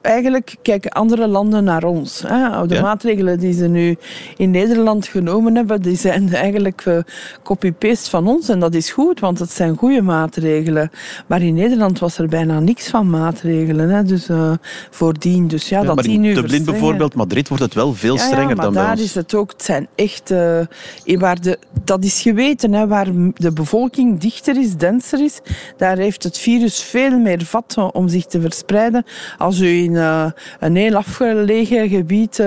eigenlijk 0.00 0.56
kijken 0.62 0.90
andere 0.90 1.26
landen 1.26 1.64
naar 1.64 1.84
ons. 1.84 2.22
Hè. 2.26 2.66
De 2.66 2.80
maatregelen 2.80 3.38
die 3.38 3.52
ze 3.52 3.68
nu 3.68 3.96
in 4.36 4.50
Nederland 4.50 5.06
genomen 5.06 5.54
hebben, 5.54 5.82
die 5.82 5.96
zijn 5.96 6.34
eigenlijk 6.34 6.84
uh, 6.84 6.98
copy-paste 7.42 8.10
van 8.10 8.26
ons. 8.26 8.48
En 8.48 8.60
dat 8.60 8.74
is 8.74 8.90
goed, 8.90 9.20
want 9.20 9.38
het 9.38 9.50
zijn 9.50 9.76
goede 9.76 10.02
maatregelen. 10.02 10.90
Maar 11.26 11.42
in 11.42 11.54
Nederland 11.54 11.98
was 11.98 12.18
er 12.18 12.28
bijna 12.28 12.60
niks 12.60 12.81
van 12.88 13.10
maatregelen. 13.10 13.88
Hè. 13.88 14.02
Dus 14.02 14.28
uh, 14.28 14.52
voordien. 14.90 15.48
Dus 15.48 15.68
ja, 15.68 15.82
dat 15.82 16.02
die 16.02 16.18
nu 16.18 16.34
Dublin 16.34 16.64
bijvoorbeeld, 16.64 17.14
Madrid 17.14 17.48
wordt 17.48 17.62
het 17.62 17.74
wel 17.74 17.94
veel 17.94 18.18
strenger 18.18 18.48
ja, 18.48 18.54
maar 18.54 18.64
dan 18.64 18.74
daar 18.74 19.00
is 19.00 19.14
het 19.14 19.34
ook. 19.34 19.50
Het 19.50 19.62
zijn 19.62 19.88
echt... 19.94 20.30
Uh, 20.30 20.60
waar 21.04 21.40
de, 21.40 21.58
dat 21.84 22.04
is 22.04 22.22
geweten, 22.22 22.72
hè, 22.72 22.86
waar 22.86 23.08
de 23.34 23.52
bevolking 23.52 24.20
dichter 24.20 24.60
is, 24.60 24.76
denser 24.76 25.24
is, 25.24 25.40
daar 25.76 25.96
heeft 25.96 26.22
het 26.22 26.38
virus 26.38 26.82
veel 26.82 27.18
meer 27.18 27.44
vat 27.44 27.90
om 27.92 28.08
zich 28.08 28.26
te 28.26 28.40
verspreiden. 28.40 29.04
Als 29.38 29.60
u 29.60 29.66
in 29.66 29.92
uh, 29.92 30.26
een 30.60 30.76
heel 30.76 30.94
afgelegen 30.94 31.88
gebied 31.88 32.42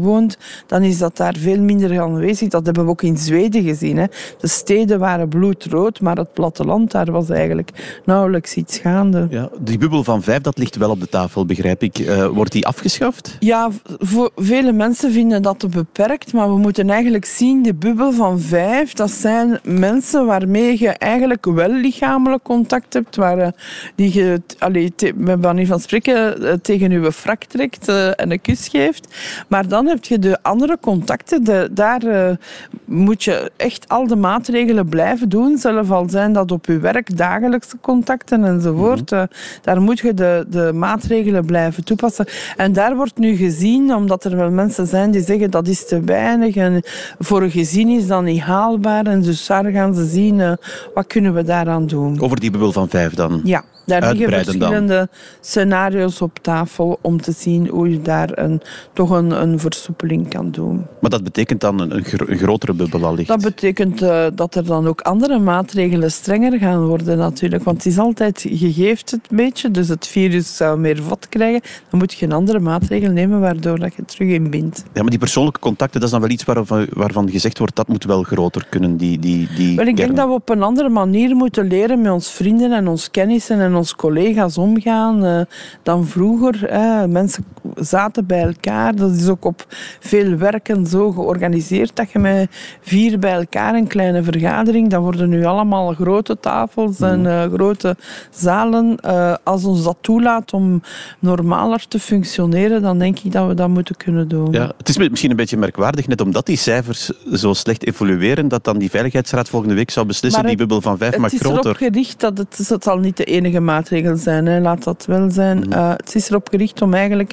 woont, 0.00 0.38
dan 0.66 0.82
is 0.82 0.98
dat 0.98 1.16
daar 1.16 1.34
veel 1.38 1.60
minder 1.60 2.00
aanwezig. 2.00 2.48
Dat 2.48 2.64
hebben 2.64 2.84
we 2.84 2.90
ook 2.90 3.02
in 3.02 3.16
Zweden 3.16 3.62
gezien. 3.62 3.96
Hè. 3.96 4.04
De 4.38 4.48
steden 4.48 4.98
waren 4.98 5.28
bloedrood, 5.28 6.00
maar 6.00 6.16
het 6.16 6.32
platteland, 6.32 6.90
daar 6.90 7.10
was 7.10 7.28
eigenlijk 7.30 8.00
nauwelijks 8.04 8.54
iets 8.54 8.78
gaande. 8.78 9.26
Ja, 9.30 9.39
die 9.60 9.78
bubbel 9.78 10.04
van 10.04 10.22
vijf, 10.22 10.40
dat 10.40 10.58
ligt 10.58 10.76
wel 10.76 10.90
op 10.90 11.00
de 11.00 11.08
tafel, 11.08 11.46
begrijp 11.46 11.82
ik. 11.82 11.98
Uh, 11.98 12.26
wordt 12.26 12.52
die 12.52 12.66
afgeschaft? 12.66 13.36
Ja, 13.38 13.70
voor 13.98 14.30
vele 14.36 14.72
mensen 14.72 15.12
vinden 15.12 15.42
dat 15.42 15.58
te 15.58 15.68
beperkt, 15.68 16.32
maar 16.32 16.48
we 16.48 16.58
moeten 16.58 16.90
eigenlijk 16.90 17.24
zien, 17.24 17.62
de 17.62 17.74
bubbel 17.74 18.12
van 18.12 18.40
vijf, 18.40 18.92
dat 18.92 19.10
zijn 19.10 19.58
mensen 19.62 20.26
waarmee 20.26 20.76
je 20.78 20.88
eigenlijk 20.88 21.46
wel 21.46 21.68
lichamelijk 21.68 22.42
contact 22.42 22.92
hebt, 22.92 23.16
waar 23.16 23.38
uh, 23.38 23.46
die 23.94 24.14
je, 24.14 24.42
allee, 24.58 24.92
te, 24.94 25.12
met 25.16 25.40
manier 25.40 25.66
van 25.66 25.80
spreken, 25.80 26.42
uh, 26.42 26.52
tegen 26.52 26.90
je 26.90 27.12
frak 27.12 27.44
trekt 27.44 27.88
en 27.88 28.30
een 28.30 28.40
kus 28.40 28.68
geeft. 28.68 29.14
Maar 29.48 29.68
dan 29.68 29.86
heb 29.86 30.04
je 30.04 30.18
de 30.18 30.38
andere 30.42 30.78
contacten, 30.80 31.44
de, 31.44 31.68
daar 31.72 32.36
moet 32.84 33.24
je 33.24 33.50
echt 33.56 33.88
al 33.88 34.06
de 34.06 34.16
maatregelen 34.16 34.88
blijven 34.88 35.28
doen, 35.28 35.58
zelfs 35.58 35.90
al 35.90 36.08
zijn 36.08 36.32
dat 36.32 36.52
op 36.52 36.66
je 36.66 36.78
werk 36.78 37.16
dagelijkse 37.16 37.76
contacten 37.80 38.44
enzovoort. 38.44 39.10
Mm 39.10 39.28
daar 39.62 39.80
moet 39.80 39.98
je 39.98 40.14
de, 40.14 40.46
de 40.48 40.72
maatregelen 40.74 41.44
blijven 41.44 41.84
toepassen. 41.84 42.26
En 42.56 42.72
daar 42.72 42.96
wordt 42.96 43.18
nu 43.18 43.36
gezien, 43.36 43.94
omdat 43.94 44.24
er 44.24 44.36
wel 44.36 44.50
mensen 44.50 44.86
zijn 44.86 45.10
die 45.10 45.22
zeggen 45.22 45.50
dat 45.50 45.68
is 45.68 45.86
te 45.86 46.00
weinig 46.00 46.56
en 46.56 46.82
voor 47.18 47.42
een 47.42 47.50
gezin 47.50 47.88
is 47.88 48.06
dat 48.06 48.22
niet 48.22 48.40
haalbaar. 48.40 49.06
En 49.06 49.22
dus 49.22 49.46
daar 49.46 49.70
gaan 49.70 49.94
ze 49.94 50.04
zien, 50.04 50.38
uh, 50.38 50.52
wat 50.94 51.06
kunnen 51.06 51.34
we 51.34 51.42
daaraan 51.42 51.86
doen. 51.86 52.20
Over 52.20 52.40
die 52.40 52.50
bubbel 52.50 52.72
van 52.72 52.88
vijf 52.88 53.14
dan? 53.14 53.40
Ja. 53.44 53.64
Daar 53.90 54.14
liggen 54.14 54.30
dan. 54.30 54.44
verschillende 54.44 55.08
scenario's 55.40 56.20
op 56.20 56.38
tafel 56.42 56.98
om 57.02 57.20
te 57.20 57.32
zien 57.32 57.68
hoe 57.68 57.90
je 57.90 58.02
daar 58.02 58.38
een, 58.38 58.60
toch 58.92 59.10
een, 59.10 59.30
een 59.42 59.58
versoepeling 59.58 60.28
kan 60.28 60.50
doen. 60.50 60.86
Maar 61.00 61.10
dat 61.10 61.24
betekent 61.24 61.60
dan 61.60 61.80
een, 61.80 61.96
een 61.96 62.04
gro- 62.04 62.26
een 62.28 62.38
grotere 62.38 62.72
bubbel 62.72 63.04
allicht. 63.04 63.28
Dat 63.28 63.42
betekent 63.42 64.02
eh, 64.02 64.26
dat 64.34 64.54
er 64.54 64.64
dan 64.64 64.86
ook 64.86 65.00
andere 65.00 65.38
maatregelen 65.38 66.12
strenger 66.12 66.58
gaan 66.58 66.86
worden 66.86 67.18
natuurlijk. 67.18 67.64
Want 67.64 67.76
het 67.76 67.86
is 67.86 67.98
altijd, 67.98 68.42
je 68.42 68.72
geeft 68.72 69.10
het 69.10 69.20
een 69.30 69.36
beetje, 69.36 69.70
dus 69.70 69.88
het 69.88 70.06
virus 70.06 70.56
zou 70.56 70.78
meer 70.78 71.02
vat 71.02 71.28
krijgen. 71.28 71.60
Dan 71.90 71.98
moet 71.98 72.12
je 72.12 72.26
een 72.26 72.32
andere 72.32 72.58
maatregel 72.58 73.10
nemen 73.10 73.40
waardoor 73.40 73.78
dat 73.78 73.94
je 73.94 74.04
terug 74.04 74.28
inbindt. 74.28 74.82
Ja, 74.92 75.00
maar 75.00 75.10
die 75.10 75.18
persoonlijke 75.18 75.60
contacten, 75.60 76.00
dat 76.00 76.08
is 76.08 76.14
dan 76.14 76.20
wel 76.20 76.30
iets 76.30 76.44
waarvan, 76.44 76.86
waarvan 76.90 77.30
gezegd 77.30 77.58
wordt 77.58 77.76
dat 77.76 77.88
moet 77.88 78.04
wel 78.04 78.22
groter 78.22 78.66
kunnen, 78.68 78.96
die, 78.96 79.18
die, 79.18 79.48
die 79.56 79.76
Wel, 79.76 79.86
ik 79.86 79.96
denk 79.96 80.16
dat 80.16 80.26
we 80.26 80.32
op 80.32 80.48
een 80.48 80.62
andere 80.62 80.88
manier 80.88 81.36
moeten 81.36 81.66
leren 81.66 82.00
met 82.00 82.12
ons 82.12 82.30
vrienden 82.30 82.72
en 82.72 82.88
ons 82.88 83.10
kennissen 83.10 83.60
en 83.60 83.74
ons 83.80 83.96
collega's 83.96 84.58
omgaan 84.58 85.24
eh, 85.24 85.40
dan 85.82 86.06
vroeger. 86.06 86.68
Mensen 87.08 87.44
zaten 87.74 88.26
bij 88.26 88.42
elkaar. 88.42 88.94
Dat 88.94 89.10
is 89.10 89.28
ook 89.28 89.44
op 89.44 89.66
veel 90.00 90.36
werken 90.36 90.86
zo 90.86 91.10
georganiseerd 91.10 91.96
dat 91.96 92.10
je 92.10 92.18
met 92.18 92.50
vier 92.80 93.18
bij 93.18 93.32
elkaar 93.32 93.74
een 93.74 93.86
kleine 93.86 94.22
vergadering. 94.22 94.88
Dat 94.88 95.00
worden 95.02 95.28
nu 95.28 95.44
allemaal 95.44 95.92
grote 95.92 96.40
tafels 96.40 97.00
en 97.00 97.26
eh, 97.26 97.52
grote 97.52 97.96
zalen. 98.30 98.96
Eh, 98.96 99.34
als 99.44 99.64
ons 99.64 99.84
dat 99.84 99.96
toelaat 100.00 100.52
om 100.52 100.82
normaler 101.18 101.88
te 101.88 101.98
functioneren, 101.98 102.82
dan 102.82 102.98
denk 102.98 103.18
ik 103.18 103.32
dat 103.32 103.48
we 103.48 103.54
dat 103.54 103.68
moeten 103.68 103.96
kunnen 103.96 104.28
doen. 104.28 104.52
Ja, 104.52 104.72
het 104.76 104.88
is 104.88 104.96
misschien 104.98 105.30
een 105.30 105.36
beetje 105.36 105.56
merkwaardig, 105.56 106.06
net 106.08 106.20
omdat 106.20 106.46
die 106.46 106.56
cijfers 106.56 107.10
zo 107.32 107.52
slecht 107.52 107.86
evolueren, 107.86 108.48
dat 108.48 108.64
dan 108.64 108.78
die 108.78 108.90
Veiligheidsraad 108.90 109.48
volgende 109.48 109.74
week 109.74 109.90
zou 109.90 110.06
beslissen 110.06 110.40
Maar 110.40 110.50
die 110.50 110.58
bubbel 110.58 110.80
van 110.80 110.98
vijf 110.98 111.16
mag 111.16 111.30
Het 111.30 111.40
is 111.40 111.46
erop 111.46 111.60
groter. 111.60 111.76
gericht 111.76 112.20
dat 112.20 112.38
het, 112.38 112.68
het 112.68 112.84
zal 112.84 112.98
niet 112.98 113.16
de 113.16 113.24
enige 113.24 113.60
maatregel 113.70 114.16
zijn, 114.16 114.46
hè. 114.46 114.60
laat 114.60 114.84
dat 114.84 115.04
wel 115.06 115.30
zijn. 115.30 115.58
Mhm. 115.58 115.72
Eh, 115.72 115.90
het 115.90 116.14
is 116.14 116.28
erop 116.28 116.48
gericht 116.48 116.82
om 116.82 116.94
eigenlijk 116.94 117.32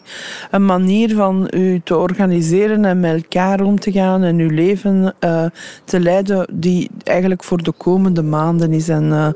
een 0.52 0.66
manier 0.66 1.16
van 1.16 1.48
u 1.54 1.82
te 1.84 1.98
organiseren 1.98 2.86
en 2.86 3.00
met 3.00 3.14
elkaar 3.14 3.62
om 3.62 3.80
te 3.80 3.92
gaan 3.92 4.24
en 4.24 4.38
uw 4.38 4.50
leven 4.50 5.14
eh, 5.20 5.46
te 5.84 6.00
leiden 6.00 6.48
die 6.52 6.90
eigenlijk 7.04 7.44
voor 7.44 7.64
de 7.64 7.72
komende 7.72 8.24
maanden 8.24 8.74
is. 8.74 8.90
En 8.90 9.12
eh, 9.12 9.28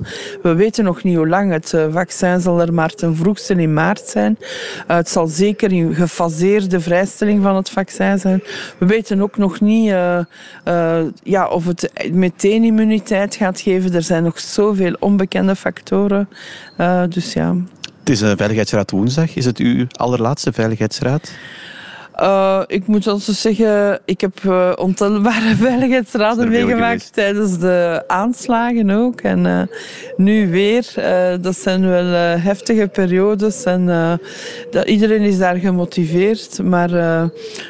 we 0.41 0.53
weten 0.53 0.84
nog 0.84 1.03
niet 1.03 1.15
hoe 1.15 1.27
lang. 1.27 1.51
Het 1.51 1.75
vaccin 1.91 2.39
zal 2.39 2.62
er 2.62 2.74
maar 2.74 2.93
ten 2.93 3.15
vroegste 3.15 3.53
in 3.53 3.74
maart 3.74 4.08
zijn. 4.08 4.38
Het 4.88 5.10
zal 5.10 5.27
zeker 5.27 5.72
een 5.72 5.96
gefaseerde 5.96 6.79
vrijstelling 6.79 7.43
van 7.43 7.55
het 7.55 7.70
vaccin 7.70 8.20
zijn. 8.20 8.43
We 8.77 8.86
weten 8.86 9.22
ook 9.22 9.38
nog 9.38 9.60
niet 9.62 9.89
ja, 11.24 11.48
of 11.50 11.65
het 11.65 11.91
meteen 12.12 12.63
immuniteit 12.63 13.36
gaat 13.36 13.62
geven. 13.62 13.93
Er 13.93 14.01
zijn 14.01 14.24
nog 14.24 14.39
zoveel 14.39 14.96
onbekende 15.00 15.55
factoren. 15.55 16.29
Eh, 16.91 17.03
dus 17.10 17.33
ja. 17.33 17.55
Het 18.00 18.10
is 18.10 18.21
een 18.21 18.38
Veiligheidsraad 18.38 18.91
woensdag. 18.91 19.36
Is 19.36 19.45
het 19.45 19.57
uw 19.57 19.86
allerlaatste 19.91 20.53
Veiligheidsraad? 20.53 21.31
Eh, 22.21 22.62
ik 22.67 22.88
moet 22.88 23.07
also 23.07 23.31
zeggen, 23.33 24.00
ik 24.05 24.21
heb 24.21 24.39
eh, 24.45 24.71
ontelbare 24.75 25.55
veiligheidsraden 25.65 26.50
meegemaakt 26.50 27.13
tijdens 27.13 27.60
de 27.60 28.03
aanslagen 28.07 28.89
ook. 28.89 29.21
En 29.21 29.45
eh, 29.45 29.62
nu 30.17 30.51
weer. 30.51 30.93
Eh, 30.95 31.33
dat 31.41 31.57
zijn 31.57 31.88
wel 31.88 32.13
eh, 32.13 32.43
heftige 32.43 32.88
periodes 32.88 33.63
en 33.63 33.89
eh, 33.89 34.13
dat, 34.71 34.88
iedereen 34.88 35.21
is 35.21 35.38
daar 35.38 35.55
gemotiveerd. 35.55 36.63
Maar 36.63 36.93
eh, 36.93 37.24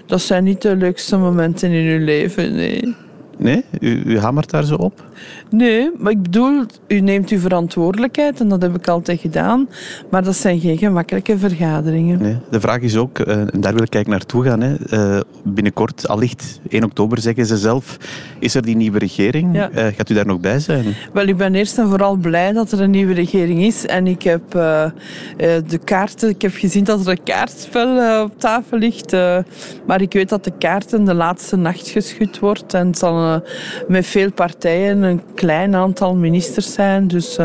dat 0.05 0.21
zijn 0.21 0.43
niet 0.43 0.61
de 0.61 0.75
leukste 0.75 1.17
momenten 1.17 1.71
in 1.71 1.99
uw 1.99 2.05
leven, 2.05 2.55
nee. 2.55 2.95
Nee? 3.41 3.65
U, 3.79 4.01
u 4.05 4.19
hamert 4.19 4.49
daar 4.49 4.63
zo 4.63 4.75
op? 4.75 5.03
Nee, 5.49 5.91
maar 5.97 6.11
ik 6.11 6.21
bedoel, 6.21 6.65
u 6.87 6.99
neemt 6.99 7.29
uw 7.29 7.39
verantwoordelijkheid 7.39 8.39
en 8.39 8.47
dat 8.47 8.61
heb 8.61 8.75
ik 8.75 8.87
altijd 8.87 9.19
gedaan. 9.19 9.69
Maar 10.09 10.23
dat 10.23 10.35
zijn 10.35 10.59
geen 10.59 10.77
gemakkelijke 10.77 11.37
vergaderingen. 11.37 12.21
Nee. 12.21 12.37
De 12.49 12.59
vraag 12.59 12.79
is 12.79 12.97
ook, 12.97 13.19
eh, 13.19 13.39
en 13.39 13.61
daar 13.61 13.73
wil 13.73 13.83
ik 13.83 13.93
eigenlijk 13.93 14.07
naartoe 14.07 14.43
gaan, 14.43 14.61
hè. 14.61 14.75
Eh, 14.89 15.21
binnenkort, 15.43 16.07
allicht 16.07 16.59
1 16.69 16.83
oktober 16.83 17.19
zeggen 17.19 17.45
ze 17.45 17.57
zelf, 17.57 17.97
is 18.39 18.55
er 18.55 18.61
die 18.61 18.75
nieuwe 18.75 18.99
regering? 18.99 19.55
Ja. 19.55 19.69
Eh, 19.69 19.85
gaat 19.95 20.09
u 20.09 20.13
daar 20.13 20.25
nog 20.25 20.39
bij 20.39 20.59
zijn? 20.59 20.85
Wel, 21.13 21.27
ik 21.27 21.37
ben 21.37 21.55
eerst 21.55 21.77
en 21.77 21.87
vooral 21.87 22.15
blij 22.15 22.51
dat 22.51 22.71
er 22.71 22.81
een 22.81 22.91
nieuwe 22.91 23.13
regering 23.13 23.61
is. 23.61 23.85
En 23.85 24.07
ik 24.07 24.23
heb 24.23 24.51
de 25.67 25.79
kaarten, 25.83 26.29
ik 26.29 26.41
heb 26.41 26.53
gezien 26.53 26.83
dat 26.83 27.05
er 27.05 27.11
een 27.11 27.23
kaartspel 27.23 28.23
op 28.23 28.39
tafel 28.39 28.77
ligt. 28.77 29.11
maar 29.85 30.01
ik 30.01 30.13
weet 30.13 30.29
dat 30.29 30.43
de 30.43 30.53
kaarten 30.57 31.05
de 31.05 31.13
laatste 31.13 31.55
nacht 31.55 31.89
geschud 31.89 32.39
wordt. 32.39 32.73
En 32.73 32.87
het 32.87 32.97
zal 32.97 33.30
eh, 33.33 33.49
met 33.87 34.05
veel 34.05 34.31
partijen 34.31 35.03
een 35.03 35.21
klein 35.35 35.75
aantal 35.75 36.15
ministers 36.15 36.73
zijn. 36.73 37.07
Dus 37.07 37.37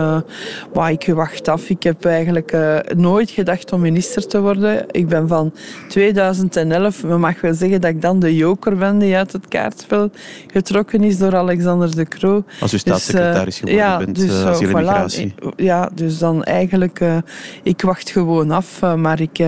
maar 0.75 0.91
ik 0.91 1.07
wacht 1.15 1.49
af. 1.49 1.69
Ik 1.69 1.83
heb 1.83 2.05
eigenlijk 2.05 2.53
eh, 2.53 2.79
nooit 2.97 3.31
gedacht 3.31 3.73
om 3.73 3.81
minister 3.81 4.27
te 4.27 4.41
worden. 4.41 4.85
Ik 4.91 5.09
ben 5.09 5.29
van 5.29 5.53
2011, 5.89 7.05
men 7.05 7.21
mag 7.21 7.41
wel 7.41 7.55
zeggen 7.55 7.81
dat 7.81 7.91
ik 7.91 8.03
dan 8.03 8.21
de 8.21 8.37
joker 8.37 8.77
ben 8.77 8.99
die 8.99 9.17
uit 9.17 9.33
het 9.33 9.49
kaartspel 9.49 10.11
getrokken 10.53 11.05
is 11.05 11.19
door 11.19 11.37
Alexander 11.37 11.97
de 11.97 12.05
Croo. 12.05 12.45
Als 12.61 12.73
u 12.73 12.77
Dus, 12.77 12.81
staatssecretaris 12.81 13.59
geworden 13.59 13.99
bent, 13.99 14.17
dus, 14.17 14.45
asiel 14.45 14.79
en 14.79 14.85
voilà. 14.85 15.55
Ja, 15.57 15.91
dus 15.95 16.19
dan 16.19 16.45
eigenlijk, 16.45 17.01
ik 17.63 17.83
wacht 17.83 18.11
gewoon 18.11 18.51
af. 18.51 18.81
maar 18.97 19.21
ik, 19.21 19.39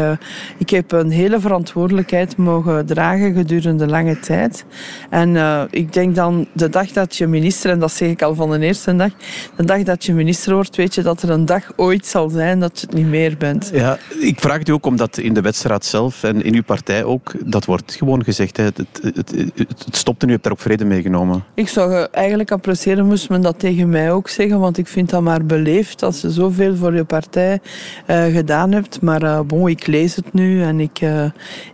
ik 0.59 0.71
heb 0.71 0.92
een 0.92 1.11
hele 1.11 1.40
verantwoordelijkheid 1.40 2.37
mogen 2.37 2.87
dragen 2.87 3.35
gedurende 3.35 3.87
lange 3.87 4.18
tijd. 4.18 4.64
En 5.11 5.37
ik 5.71 5.92
denk 5.92 6.14
dan, 6.14 6.27
de 6.52 6.68
dag 6.68 6.90
dat 6.92 7.16
je 7.16 7.26
minister, 7.26 7.70
en 7.70 7.78
dat 7.78 7.92
zeg 7.92 8.08
ik 8.08 8.23
al 8.23 8.35
van 8.35 8.50
de 8.50 8.58
eerste 8.58 8.97
dag, 8.97 9.11
de 9.56 9.64
dag 9.64 9.82
dat 9.82 10.04
je 10.04 10.14
minister 10.14 10.54
wordt, 10.54 10.76
weet 10.76 10.94
je 10.94 11.02
dat 11.02 11.23
er 11.23 11.30
een 11.30 11.44
dag 11.44 11.73
ooit 11.76 12.06
zal 12.06 12.28
zijn 12.28 12.61
dat 12.61 12.80
je 12.80 12.87
het 12.87 12.94
niet 12.94 13.06
meer 13.06 13.37
bent. 13.37 13.70
Ja, 13.73 13.99
ik 14.20 14.40
vraag 14.40 14.58
het 14.58 14.68
u 14.68 14.73
ook 14.73 14.87
omdat 14.87 15.18
in 15.18 15.35
de 15.35 15.40
wedstrijd 15.40 15.85
zelf 15.85 16.23
en 16.23 16.42
in 16.42 16.54
uw 16.54 16.62
partij 16.62 17.04
ook, 17.04 17.32
dat 17.44 17.64
wordt 17.64 17.94
gewoon 17.94 18.25
gezegd, 18.25 18.56
hè, 18.56 18.64
het, 18.64 18.78
het, 19.02 19.32
het, 19.56 19.97
stopt 19.97 20.23
en 20.23 20.28
u 20.28 20.30
hebt 20.30 20.42
daar 20.42 20.52
ook 20.52 20.61
vrede 20.61 20.85
mee 20.85 21.02
genomen. 21.02 21.44
Ik 21.54 21.68
zou 21.68 22.06
eigenlijk 22.11 22.50
appreciëren, 22.50 23.06
moest 23.06 23.28
men 23.28 23.42
dat 23.42 23.58
tegen 23.58 23.88
mij 23.88 24.12
ook 24.12 24.28
zeggen, 24.28 24.61
want 24.61 24.78
ik 24.78 24.87
vind 24.87 25.11
dat 25.11 25.23
maar 25.23 25.44
beleefd 25.44 26.02
als 26.02 26.20
je 26.20 26.30
zoveel 26.30 26.76
voor 26.76 26.94
je 26.94 27.04
partij 27.04 27.61
eh, 28.06 28.25
gedaan 28.25 28.73
hebt. 28.73 29.00
Maar 29.00 29.23
eh, 29.23 29.40
bon, 29.40 29.68
ik 29.68 29.87
lees 29.87 30.16
het 30.16 30.32
nu 30.32 30.62
en 30.62 30.80
ik, 30.80 31.00
eh, 31.00 31.25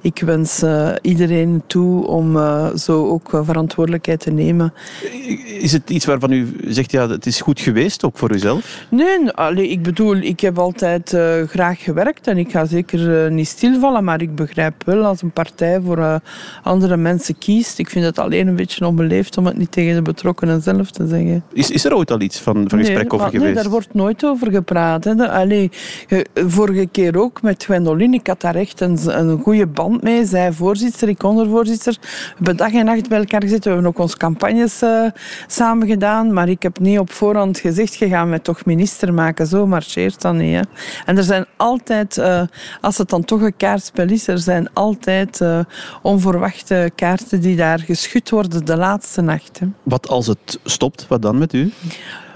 ik 0.00 0.22
wens 0.24 0.62
iedereen 1.02 1.62
toe 1.66 2.06
om 2.06 2.38
zo 2.76 3.08
ook 3.08 3.30
verantwoordelijkheid 3.44 4.20
te 4.20 4.30
nemen. 4.34 4.72
Is 5.60 5.72
het 5.72 5.90
iets 5.90 6.04
waarvan 6.04 6.32
u 6.32 6.56
zegt, 6.66 6.90
ja, 6.90 7.08
het 7.08 7.26
is 7.26 7.40
goed 7.40 7.60
geweest, 7.60 8.04
ook 8.04 8.18
voor 8.18 8.32
uzelf? 8.32 8.86
Nee, 8.90 9.30
allee, 9.30 9.68
ik 9.68 9.82
bedoel, 9.82 10.16
ik 10.16 10.40
heb 10.40 10.58
altijd 10.58 11.12
eh, 11.12 11.42
graag 11.48 11.82
gewerkt 11.82 12.26
en 12.26 12.38
ik 12.38 12.50
ga 12.50 12.64
zeker 12.64 13.24
eh, 13.24 13.30
niet 13.30 13.48
stilvallen, 13.48 14.04
maar 14.04 14.20
ik 14.22 14.34
begrijp 14.34 14.74
wel 14.84 15.04
als 15.04 15.22
een 15.22 15.30
partij 15.32 15.80
voor 15.84 15.98
eh, 15.98 16.14
andere 16.62 16.96
mensen 16.96 17.38
kiest. 17.38 17.78
Ik 17.78 17.90
vind 17.90 18.04
het 18.04 18.18
alleen 18.18 18.46
een 18.46 18.56
beetje 18.56 18.86
onbeleefd 18.86 19.38
om 19.38 19.46
het 19.46 19.56
niet 19.56 19.72
tegen 19.72 19.94
de 19.94 20.02
betrokkenen 20.02 20.62
zelf 20.62 20.90
te 20.90 21.06
zeggen. 21.06 21.44
Is, 21.52 21.70
is 21.70 21.84
er 21.84 21.94
ooit 21.94 22.10
al 22.10 22.20
iets 22.20 22.38
van, 22.40 22.64
van 22.68 22.78
gesprek 22.78 23.04
over 23.12 23.18
maar- 23.18 23.30
geweest? 23.30 23.54
Nee, 23.54 23.62
daar 23.62 23.72
wordt 23.72 23.94
nooit 23.94 24.24
over 24.24 24.50
gepraat. 24.50 25.04
Hè. 25.04 25.28
Allee, 25.30 25.70
ge- 26.08 26.26
vorige 26.34 26.86
keer 26.92 27.18
ook 27.18 27.42
met 27.42 27.64
Gwendoline. 27.64 28.16
Ik 28.16 28.26
had 28.26 28.40
daar 28.40 28.54
echt 28.54 28.80
een, 28.80 28.98
een 29.20 29.40
goede 29.42 29.66
band 29.66 30.02
mee. 30.02 30.24
Zij 30.26 30.52
voorzitter, 30.52 31.08
ik 31.08 31.22
ondervoorzitter. 31.22 31.96
We 32.00 32.08
hebben 32.34 32.56
dag 32.56 32.72
en 32.72 32.84
nacht 32.84 33.08
bij 33.08 33.18
elkaar 33.18 33.42
gezeten. 33.42 33.62
We 33.64 33.70
hebben 33.70 33.86
ook 33.90 33.98
onze 33.98 34.16
campagnes 34.24 34.82
eh, 34.82 35.06
samen 35.46 35.86
gedaan. 35.86 36.32
Maar 36.32 36.48
ik 36.48 36.62
heb 36.62 36.78
niet 36.78 36.98
op 36.98 37.12
voorhand 37.12 37.58
gezegd, 37.58 37.94
je 37.94 38.08
gaat 38.08 38.26
mij 38.26 38.38
toch 38.38 38.64
minister 38.64 39.14
maken. 39.14 39.46
Zo 39.46 39.66
marcheert 39.66 40.20
dat 40.20 40.34
niet. 40.34 40.54
Hè. 40.54 40.60
En 41.04 41.16
er 41.16 41.22
zijn 41.22 41.46
altijd, 41.56 42.18
eh, 42.18 42.42
als 42.80 42.98
het 42.98 43.08
dan 43.08 43.24
toch 43.24 43.40
een 43.40 43.56
kaartspel 43.56 44.08
is, 44.08 44.28
er 44.28 44.38
zijn 44.38 44.72
altijd 44.72 45.40
eh, 45.40 45.58
onverwachte 46.02 46.90
kaarten 46.94 47.40
die 47.40 47.56
daar 47.56 47.78
geschud 47.78 48.30
worden 48.30 48.64
de 48.64 48.76
laatste 48.76 49.20
nacht. 49.20 49.60
Wat 49.82 50.08
als 50.08 50.26
het 50.26 50.58
stopt, 50.64 51.06
wat 51.08 51.22
dan 51.22 51.38
met 51.38 51.52
u? 51.52 51.72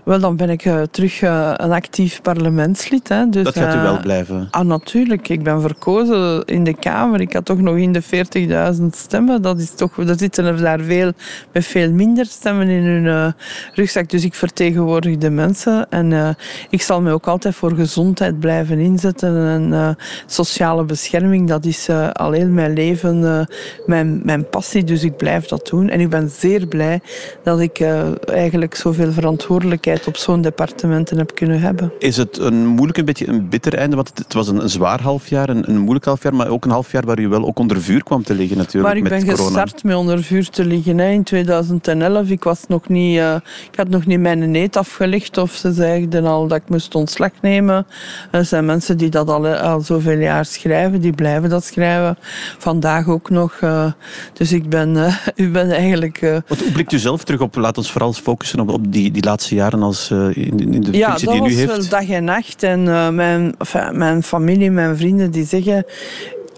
Wel, 0.08 0.20
dan 0.20 0.36
ben 0.36 0.50
ik 0.50 0.64
eh, 0.64 0.82
terug 0.82 1.20
eh, 1.22 1.52
een 1.56 1.72
actief 1.72 2.22
parlementslid. 2.22 3.08
Hè. 3.08 3.28
Dus, 3.28 3.44
Dat 3.44 3.56
gaat 3.56 3.74
u 3.74 3.76
eh, 3.76 3.82
wel 3.82 4.00
blijven. 4.00 4.48
Ah, 4.50 4.66
natuurlijk. 4.66 5.28
Ik 5.28 5.42
ben 5.42 5.60
verkozen 5.60 6.44
in 6.44 6.64
de 6.64 6.74
Kamer. 6.74 7.20
Ik 7.20 7.32
had 7.32 7.44
toch 7.44 7.60
nog 7.60 7.76
in 7.76 7.92
de 7.92 8.02
40.000 8.02 8.84
stemmen. 8.90 9.42
Dat 9.42 9.58
is 9.58 9.74
toch, 9.74 9.98
er 9.98 10.18
zitten 10.18 10.44
er 10.44 10.60
daar 10.60 10.80
veel 10.80 11.12
met 11.52 11.66
veel 11.66 11.92
minder 11.92 12.26
stemmen 12.26 12.68
in 12.68 12.82
hun 12.82 13.06
eh, 13.06 13.32
rugzak. 13.74 14.10
Dus 14.10 14.24
ik 14.24 14.34
vertegenwoordig 14.34 15.16
de 15.16 15.30
mensen. 15.30 15.86
En 15.90 16.12
eh, 16.12 16.28
ik 16.70 16.82
zal 16.82 17.00
me 17.00 17.12
ook 17.12 17.26
altijd 17.26 17.54
voor 17.54 17.72
gezondheid 17.72 18.38
blijven 18.38 18.78
inzetten. 18.78 19.46
En 19.46 19.72
eh, 19.72 19.88
sociale 20.26 20.84
bescherming, 20.84 21.48
dat 21.48 21.64
is 21.64 21.88
eh, 21.88 22.10
al 22.10 22.32
heel 22.32 22.48
mijn 22.48 22.72
leven 22.72 23.24
eh, 23.24 23.56
mijn, 23.86 24.20
mijn 24.24 24.48
passie. 24.48 24.84
Dus 24.84 25.02
ik 25.02 25.16
blijf 25.16 25.46
dat 25.46 25.66
doen. 25.66 25.88
En 25.88 26.00
ik 26.00 26.08
ben 26.08 26.28
zeer 26.28 26.66
blij 26.66 27.00
dat 27.42 27.60
ik 27.60 27.78
eh, 27.78 28.28
eigenlijk 28.28 28.74
zoveel 28.74 29.12
verantwoordelijkheid 29.12 29.97
op 30.06 30.16
zo'n 30.16 30.40
departementen 30.40 31.18
heb 31.18 31.34
kunnen 31.34 31.60
hebben. 31.60 31.92
Is 31.98 32.16
het 32.16 32.38
een 32.38 32.66
moeilijk, 32.66 32.98
een 32.98 33.04
beetje 33.04 33.28
een 33.28 33.48
bitter 33.48 33.74
einde? 33.74 33.96
Want 33.96 34.12
het, 34.14 34.34
was 34.34 34.48
een, 34.48 34.62
een, 34.62 34.70
zwaar 34.70 35.00
halfjaar, 35.00 35.48
een, 35.48 35.70
een 35.70 35.78
moeilijk 35.78 36.04
halfjaar, 36.04 36.34
maar 36.34 36.48
ook 36.48 36.64
een 36.64 36.70
halfjaar 36.70 37.06
waar 37.06 37.18
u 37.18 37.28
wel 37.28 37.46
ook 37.46 37.58
onder 37.58 37.82
vuur 37.82 38.02
kwam 38.02 38.22
te 38.22 38.34
liggen 38.34 38.56
natuurlijk. 38.56 38.86
Maar 38.86 38.96
ik 38.96 39.24
ben 39.24 39.36
gestart 39.36 39.84
met 39.84 39.96
onder 39.96 40.22
vuur 40.22 40.48
te 40.48 40.64
liggen 40.64 40.98
hè, 40.98 41.10
in 41.10 41.22
2011. 41.22 42.28
Ik, 42.28 42.44
was 42.44 42.64
nog 42.68 42.88
niet, 42.88 43.16
uh, 43.16 43.34
ik 43.70 43.76
had 43.76 43.88
nog 43.88 44.06
niet 44.06 44.20
mijn 44.20 44.50
neet 44.50 44.76
afgelegd 44.76 45.38
of 45.38 45.52
ze 45.52 45.72
zeiden 45.72 46.24
al 46.24 46.46
dat 46.46 46.58
ik 46.58 46.68
moest 46.68 46.94
ontslag 46.94 47.30
nemen. 47.40 47.86
Er 48.30 48.44
zijn 48.44 48.64
mensen 48.64 48.96
die 48.96 49.08
dat 49.08 49.28
al, 49.28 49.46
al 49.46 49.80
zoveel 49.80 50.18
jaar 50.18 50.44
schrijven, 50.44 51.00
die 51.00 51.12
blijven 51.12 51.48
dat 51.48 51.64
schrijven. 51.64 52.18
Vandaag 52.58 53.08
ook 53.08 53.30
nog. 53.30 53.60
Uh, 53.60 53.92
dus 54.32 54.52
ik 54.52 54.68
ben, 54.68 54.94
uh, 54.94 55.16
u 55.46 55.50
ben 55.50 55.70
eigenlijk... 55.70 56.20
Wat, 56.46 56.58
hoe 56.58 56.72
blikt 56.72 56.92
u 56.92 56.98
zelf 56.98 57.24
terug 57.24 57.40
op? 57.40 57.56
Laat 57.56 57.76
ons 57.78 57.90
vooral 57.90 58.12
focussen 58.12 58.60
op, 58.60 58.68
op 58.68 58.92
die, 58.92 59.10
die 59.10 59.24
laatste 59.24 59.54
jaren 59.54 59.77
als, 59.82 60.10
in, 60.10 60.34
in 60.34 60.80
de 60.80 60.92
functie 60.92 61.30
die 61.30 61.40
u 61.40 61.44
heeft. 61.44 61.58
Ja, 61.58 61.66
dat 61.66 61.76
was 61.76 61.88
dag 61.88 62.08
en 62.08 62.24
nacht. 62.24 62.62
En 62.62 62.82
mijn, 63.14 63.54
enfin, 63.58 63.98
mijn 63.98 64.22
familie, 64.22 64.70
mijn 64.70 64.96
vrienden 64.96 65.30
die 65.30 65.44
zeggen 65.44 65.84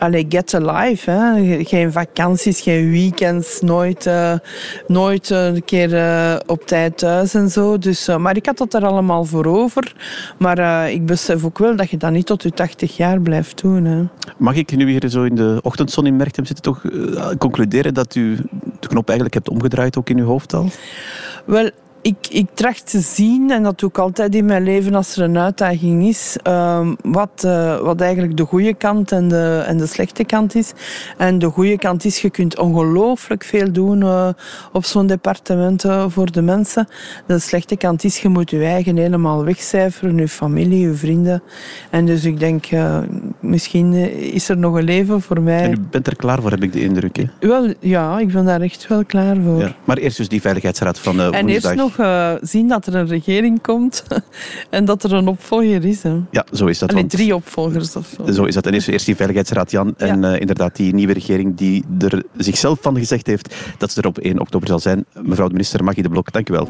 Allee, 0.01 0.27
get 0.29 0.55
alive. 0.55 1.11
Hè. 1.11 1.65
Geen 1.65 1.93
vakanties, 1.93 2.61
geen 2.61 2.91
weekends, 2.91 3.61
nooit, 3.61 4.07
uh, 4.07 4.33
nooit 4.87 5.31
een 5.31 5.65
keer 5.65 5.93
uh, 5.93 6.37
op 6.47 6.67
tijd 6.67 6.99
thuis 6.99 7.35
en 7.35 7.49
zo. 7.49 7.79
Dus, 7.79 8.09
uh, 8.09 8.17
maar 8.17 8.37
ik 8.37 8.47
had 8.47 8.59
dat 8.59 8.75
er 8.75 8.87
allemaal 8.87 9.25
voor 9.25 9.47
over. 9.47 9.95
Maar 10.39 10.91
ik 10.91 11.07
besef 11.07 11.45
ook 11.45 11.59
wel 11.59 11.77
dat 11.77 11.91
je 11.91 11.97
dat 11.97 12.11
niet 12.11 12.27
tot 12.27 12.43
je 12.43 12.51
80 12.51 12.97
jaar 12.97 13.21
blijft 13.21 13.63
doen. 13.63 13.85
Hè. 13.85 14.03
Mag 14.39 14.55
ik 14.55 14.77
nu 14.77 14.91
hier 14.91 15.09
zo 15.09 15.23
in 15.23 15.35
de 15.35 15.59
ochtendzon 15.63 16.07
in 16.07 16.17
Merchtem 16.17 16.45
zitten 16.45 16.65
toch 16.65 16.83
concluderen 17.39 17.95
dat 17.95 18.15
u 18.15 18.37
de 18.81 18.89
knop 18.89 19.07
eigenlijk 19.07 19.35
hebt 19.35 19.49
omgedraaid 19.49 19.97
ook 19.99 20.11
in 20.11 20.19
uw 20.19 20.27
hoofd 20.27 20.55
al? 20.55 20.67
Wel, 21.45 21.71
ik, 22.03 22.17
ik 22.31 22.47
tracht 22.55 22.91
te 22.91 23.01
zien, 23.01 23.51
en 23.51 23.63
dat 23.63 23.79
doe 23.79 23.89
ik 23.89 23.99
altijd 23.99 24.35
in 24.35 24.45
mijn 24.45 24.63
leven 24.63 24.95
als 24.95 25.17
er 25.17 25.23
een 25.23 25.39
uitdaging 25.39 26.07
is, 26.07 26.37
uh, 26.47 26.89
wat, 27.03 27.43
uh, 27.45 27.79
wat 27.79 28.01
eigenlijk 28.01 28.37
de 28.37 28.45
goede 28.45 28.75
kant 28.75 29.13
en 29.13 29.29
de, 29.29 29.63
en 29.67 29.77
de 29.77 29.87
slechte 29.87 30.25
kant 30.25 30.55
is. 30.55 30.73
En 31.19 31.39
de 31.39 31.47
goede 31.47 31.79
kant 31.79 32.05
is, 32.05 32.21
je 32.21 32.31
kunt 32.31 32.59
ongelooflijk 32.59 33.45
veel 33.45 33.73
doen 33.73 34.01
uh, 34.01 34.29
op 34.73 34.85
zo'n 34.85 35.07
departement 35.07 35.85
uh, 35.85 36.05
voor 36.09 36.33
de 36.33 36.43
mensen. 36.43 36.89
De 37.27 37.39
slechte 37.39 37.77
kant 37.77 38.05
is, 38.05 38.21
je 38.21 38.29
moet 38.29 38.51
je 38.51 38.65
eigen 38.65 38.97
helemaal 38.97 39.45
wegcijferen, 39.45 40.17
je 40.17 40.29
familie, 40.29 40.81
je 40.81 40.95
vrienden. 40.95 41.43
En 41.91 42.07
dus 42.07 42.25
ik 42.25 42.39
denk, 42.39 42.67
misschien 43.41 43.93
is 44.33 44.49
er 44.49 44.59
nog 44.59 44.75
een 44.75 44.85
leven 44.85 45.21
voor 45.21 45.41
mij. 45.41 45.63
En 45.63 45.73
u 45.73 45.77
bent 45.91 46.07
er 46.07 46.17
klaar 46.17 46.41
voor, 46.41 46.51
heb 46.51 46.63
ik 46.63 46.73
de 46.73 46.81
indruk. 46.81 47.17
Hè? 47.17 47.49
Wel, 47.49 47.75
ja, 47.81 48.19
ik 48.19 48.33
ben 48.33 48.45
daar 48.45 48.61
echt 48.61 48.87
wel 48.87 49.05
klaar 49.05 49.37
voor. 49.45 49.61
Ja. 49.61 49.75
Maar 49.85 49.97
eerst 49.97 50.17
dus 50.17 50.29
die 50.29 50.41
Veiligheidsraad 50.41 50.99
van 50.99 51.21
uh, 51.21 51.35
En 51.35 51.49
eerst 51.49 51.75
nog 51.97 52.07
uh, 52.07 52.33
zien 52.41 52.69
dat 52.69 52.87
er 52.87 52.95
een 52.95 53.07
regering 53.07 53.63
komt 53.63 54.05
en 54.71 54.85
dat 54.85 55.03
er 55.05 55.13
een 55.13 55.29
opvolger 55.29 55.85
is. 55.85 56.03
Hè. 56.03 56.17
Ja, 56.31 56.45
zo 56.53 56.67
is 56.67 56.79
dat. 56.79 56.91
Allee, 56.91 57.07
drie 57.07 57.35
opvolgers 57.35 57.97
of 57.97 58.15
zo. 58.17 58.33
Zo 58.33 58.45
is 58.45 58.55
dat. 58.55 58.67
En 58.67 58.73
eerst, 58.73 58.89
eerst 58.89 59.07
die 59.07 59.17
Veiligheidsraad, 59.17 59.71
Jan. 59.71 59.95
Ja. 59.99 60.07
En 60.07 60.25
uh, 60.25 60.41
inderdaad 60.41 60.77
die 60.77 60.95
nieuwe 60.95 61.13
regering 61.13 61.57
die 61.57 61.85
er 61.99 62.23
zichzelf 62.37 62.79
van 62.81 62.97
gezegd 62.97 63.27
heeft 63.27 63.55
dat 63.79 63.93
ze 63.93 64.01
er 64.01 64.07
op 64.07 64.19
1 64.19 64.41
oktober 64.41 64.69
zal 64.69 64.79
zijn. 64.79 65.05
Mevrouw 65.23 65.47
de 65.47 65.53
minister 65.53 65.85
Maggie 65.85 66.03
de 66.03 66.09
Blok, 66.09 66.33
dank 66.33 66.49
u 66.49 66.53
wel. 66.53 66.69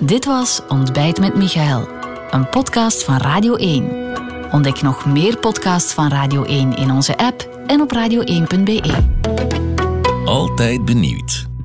Dit 0.00 0.24
was 0.24 0.62
Ontbijt 0.68 1.20
met 1.20 1.34
Michael, 1.34 1.88
een 2.30 2.48
podcast 2.48 3.04
van 3.04 3.16
Radio 3.16 3.54
1. 3.54 4.14
Ontdek 4.52 4.82
nog 4.82 5.06
meer 5.06 5.38
podcasts 5.38 5.92
van 5.92 6.08
Radio 6.08 6.44
1 6.44 6.76
in 6.76 6.90
onze 6.90 7.16
app 7.16 7.62
en 7.66 7.80
op 7.80 7.92
radio1.be. 7.94 8.80
Altijd 10.24 10.84
benieuwd. 10.84 11.55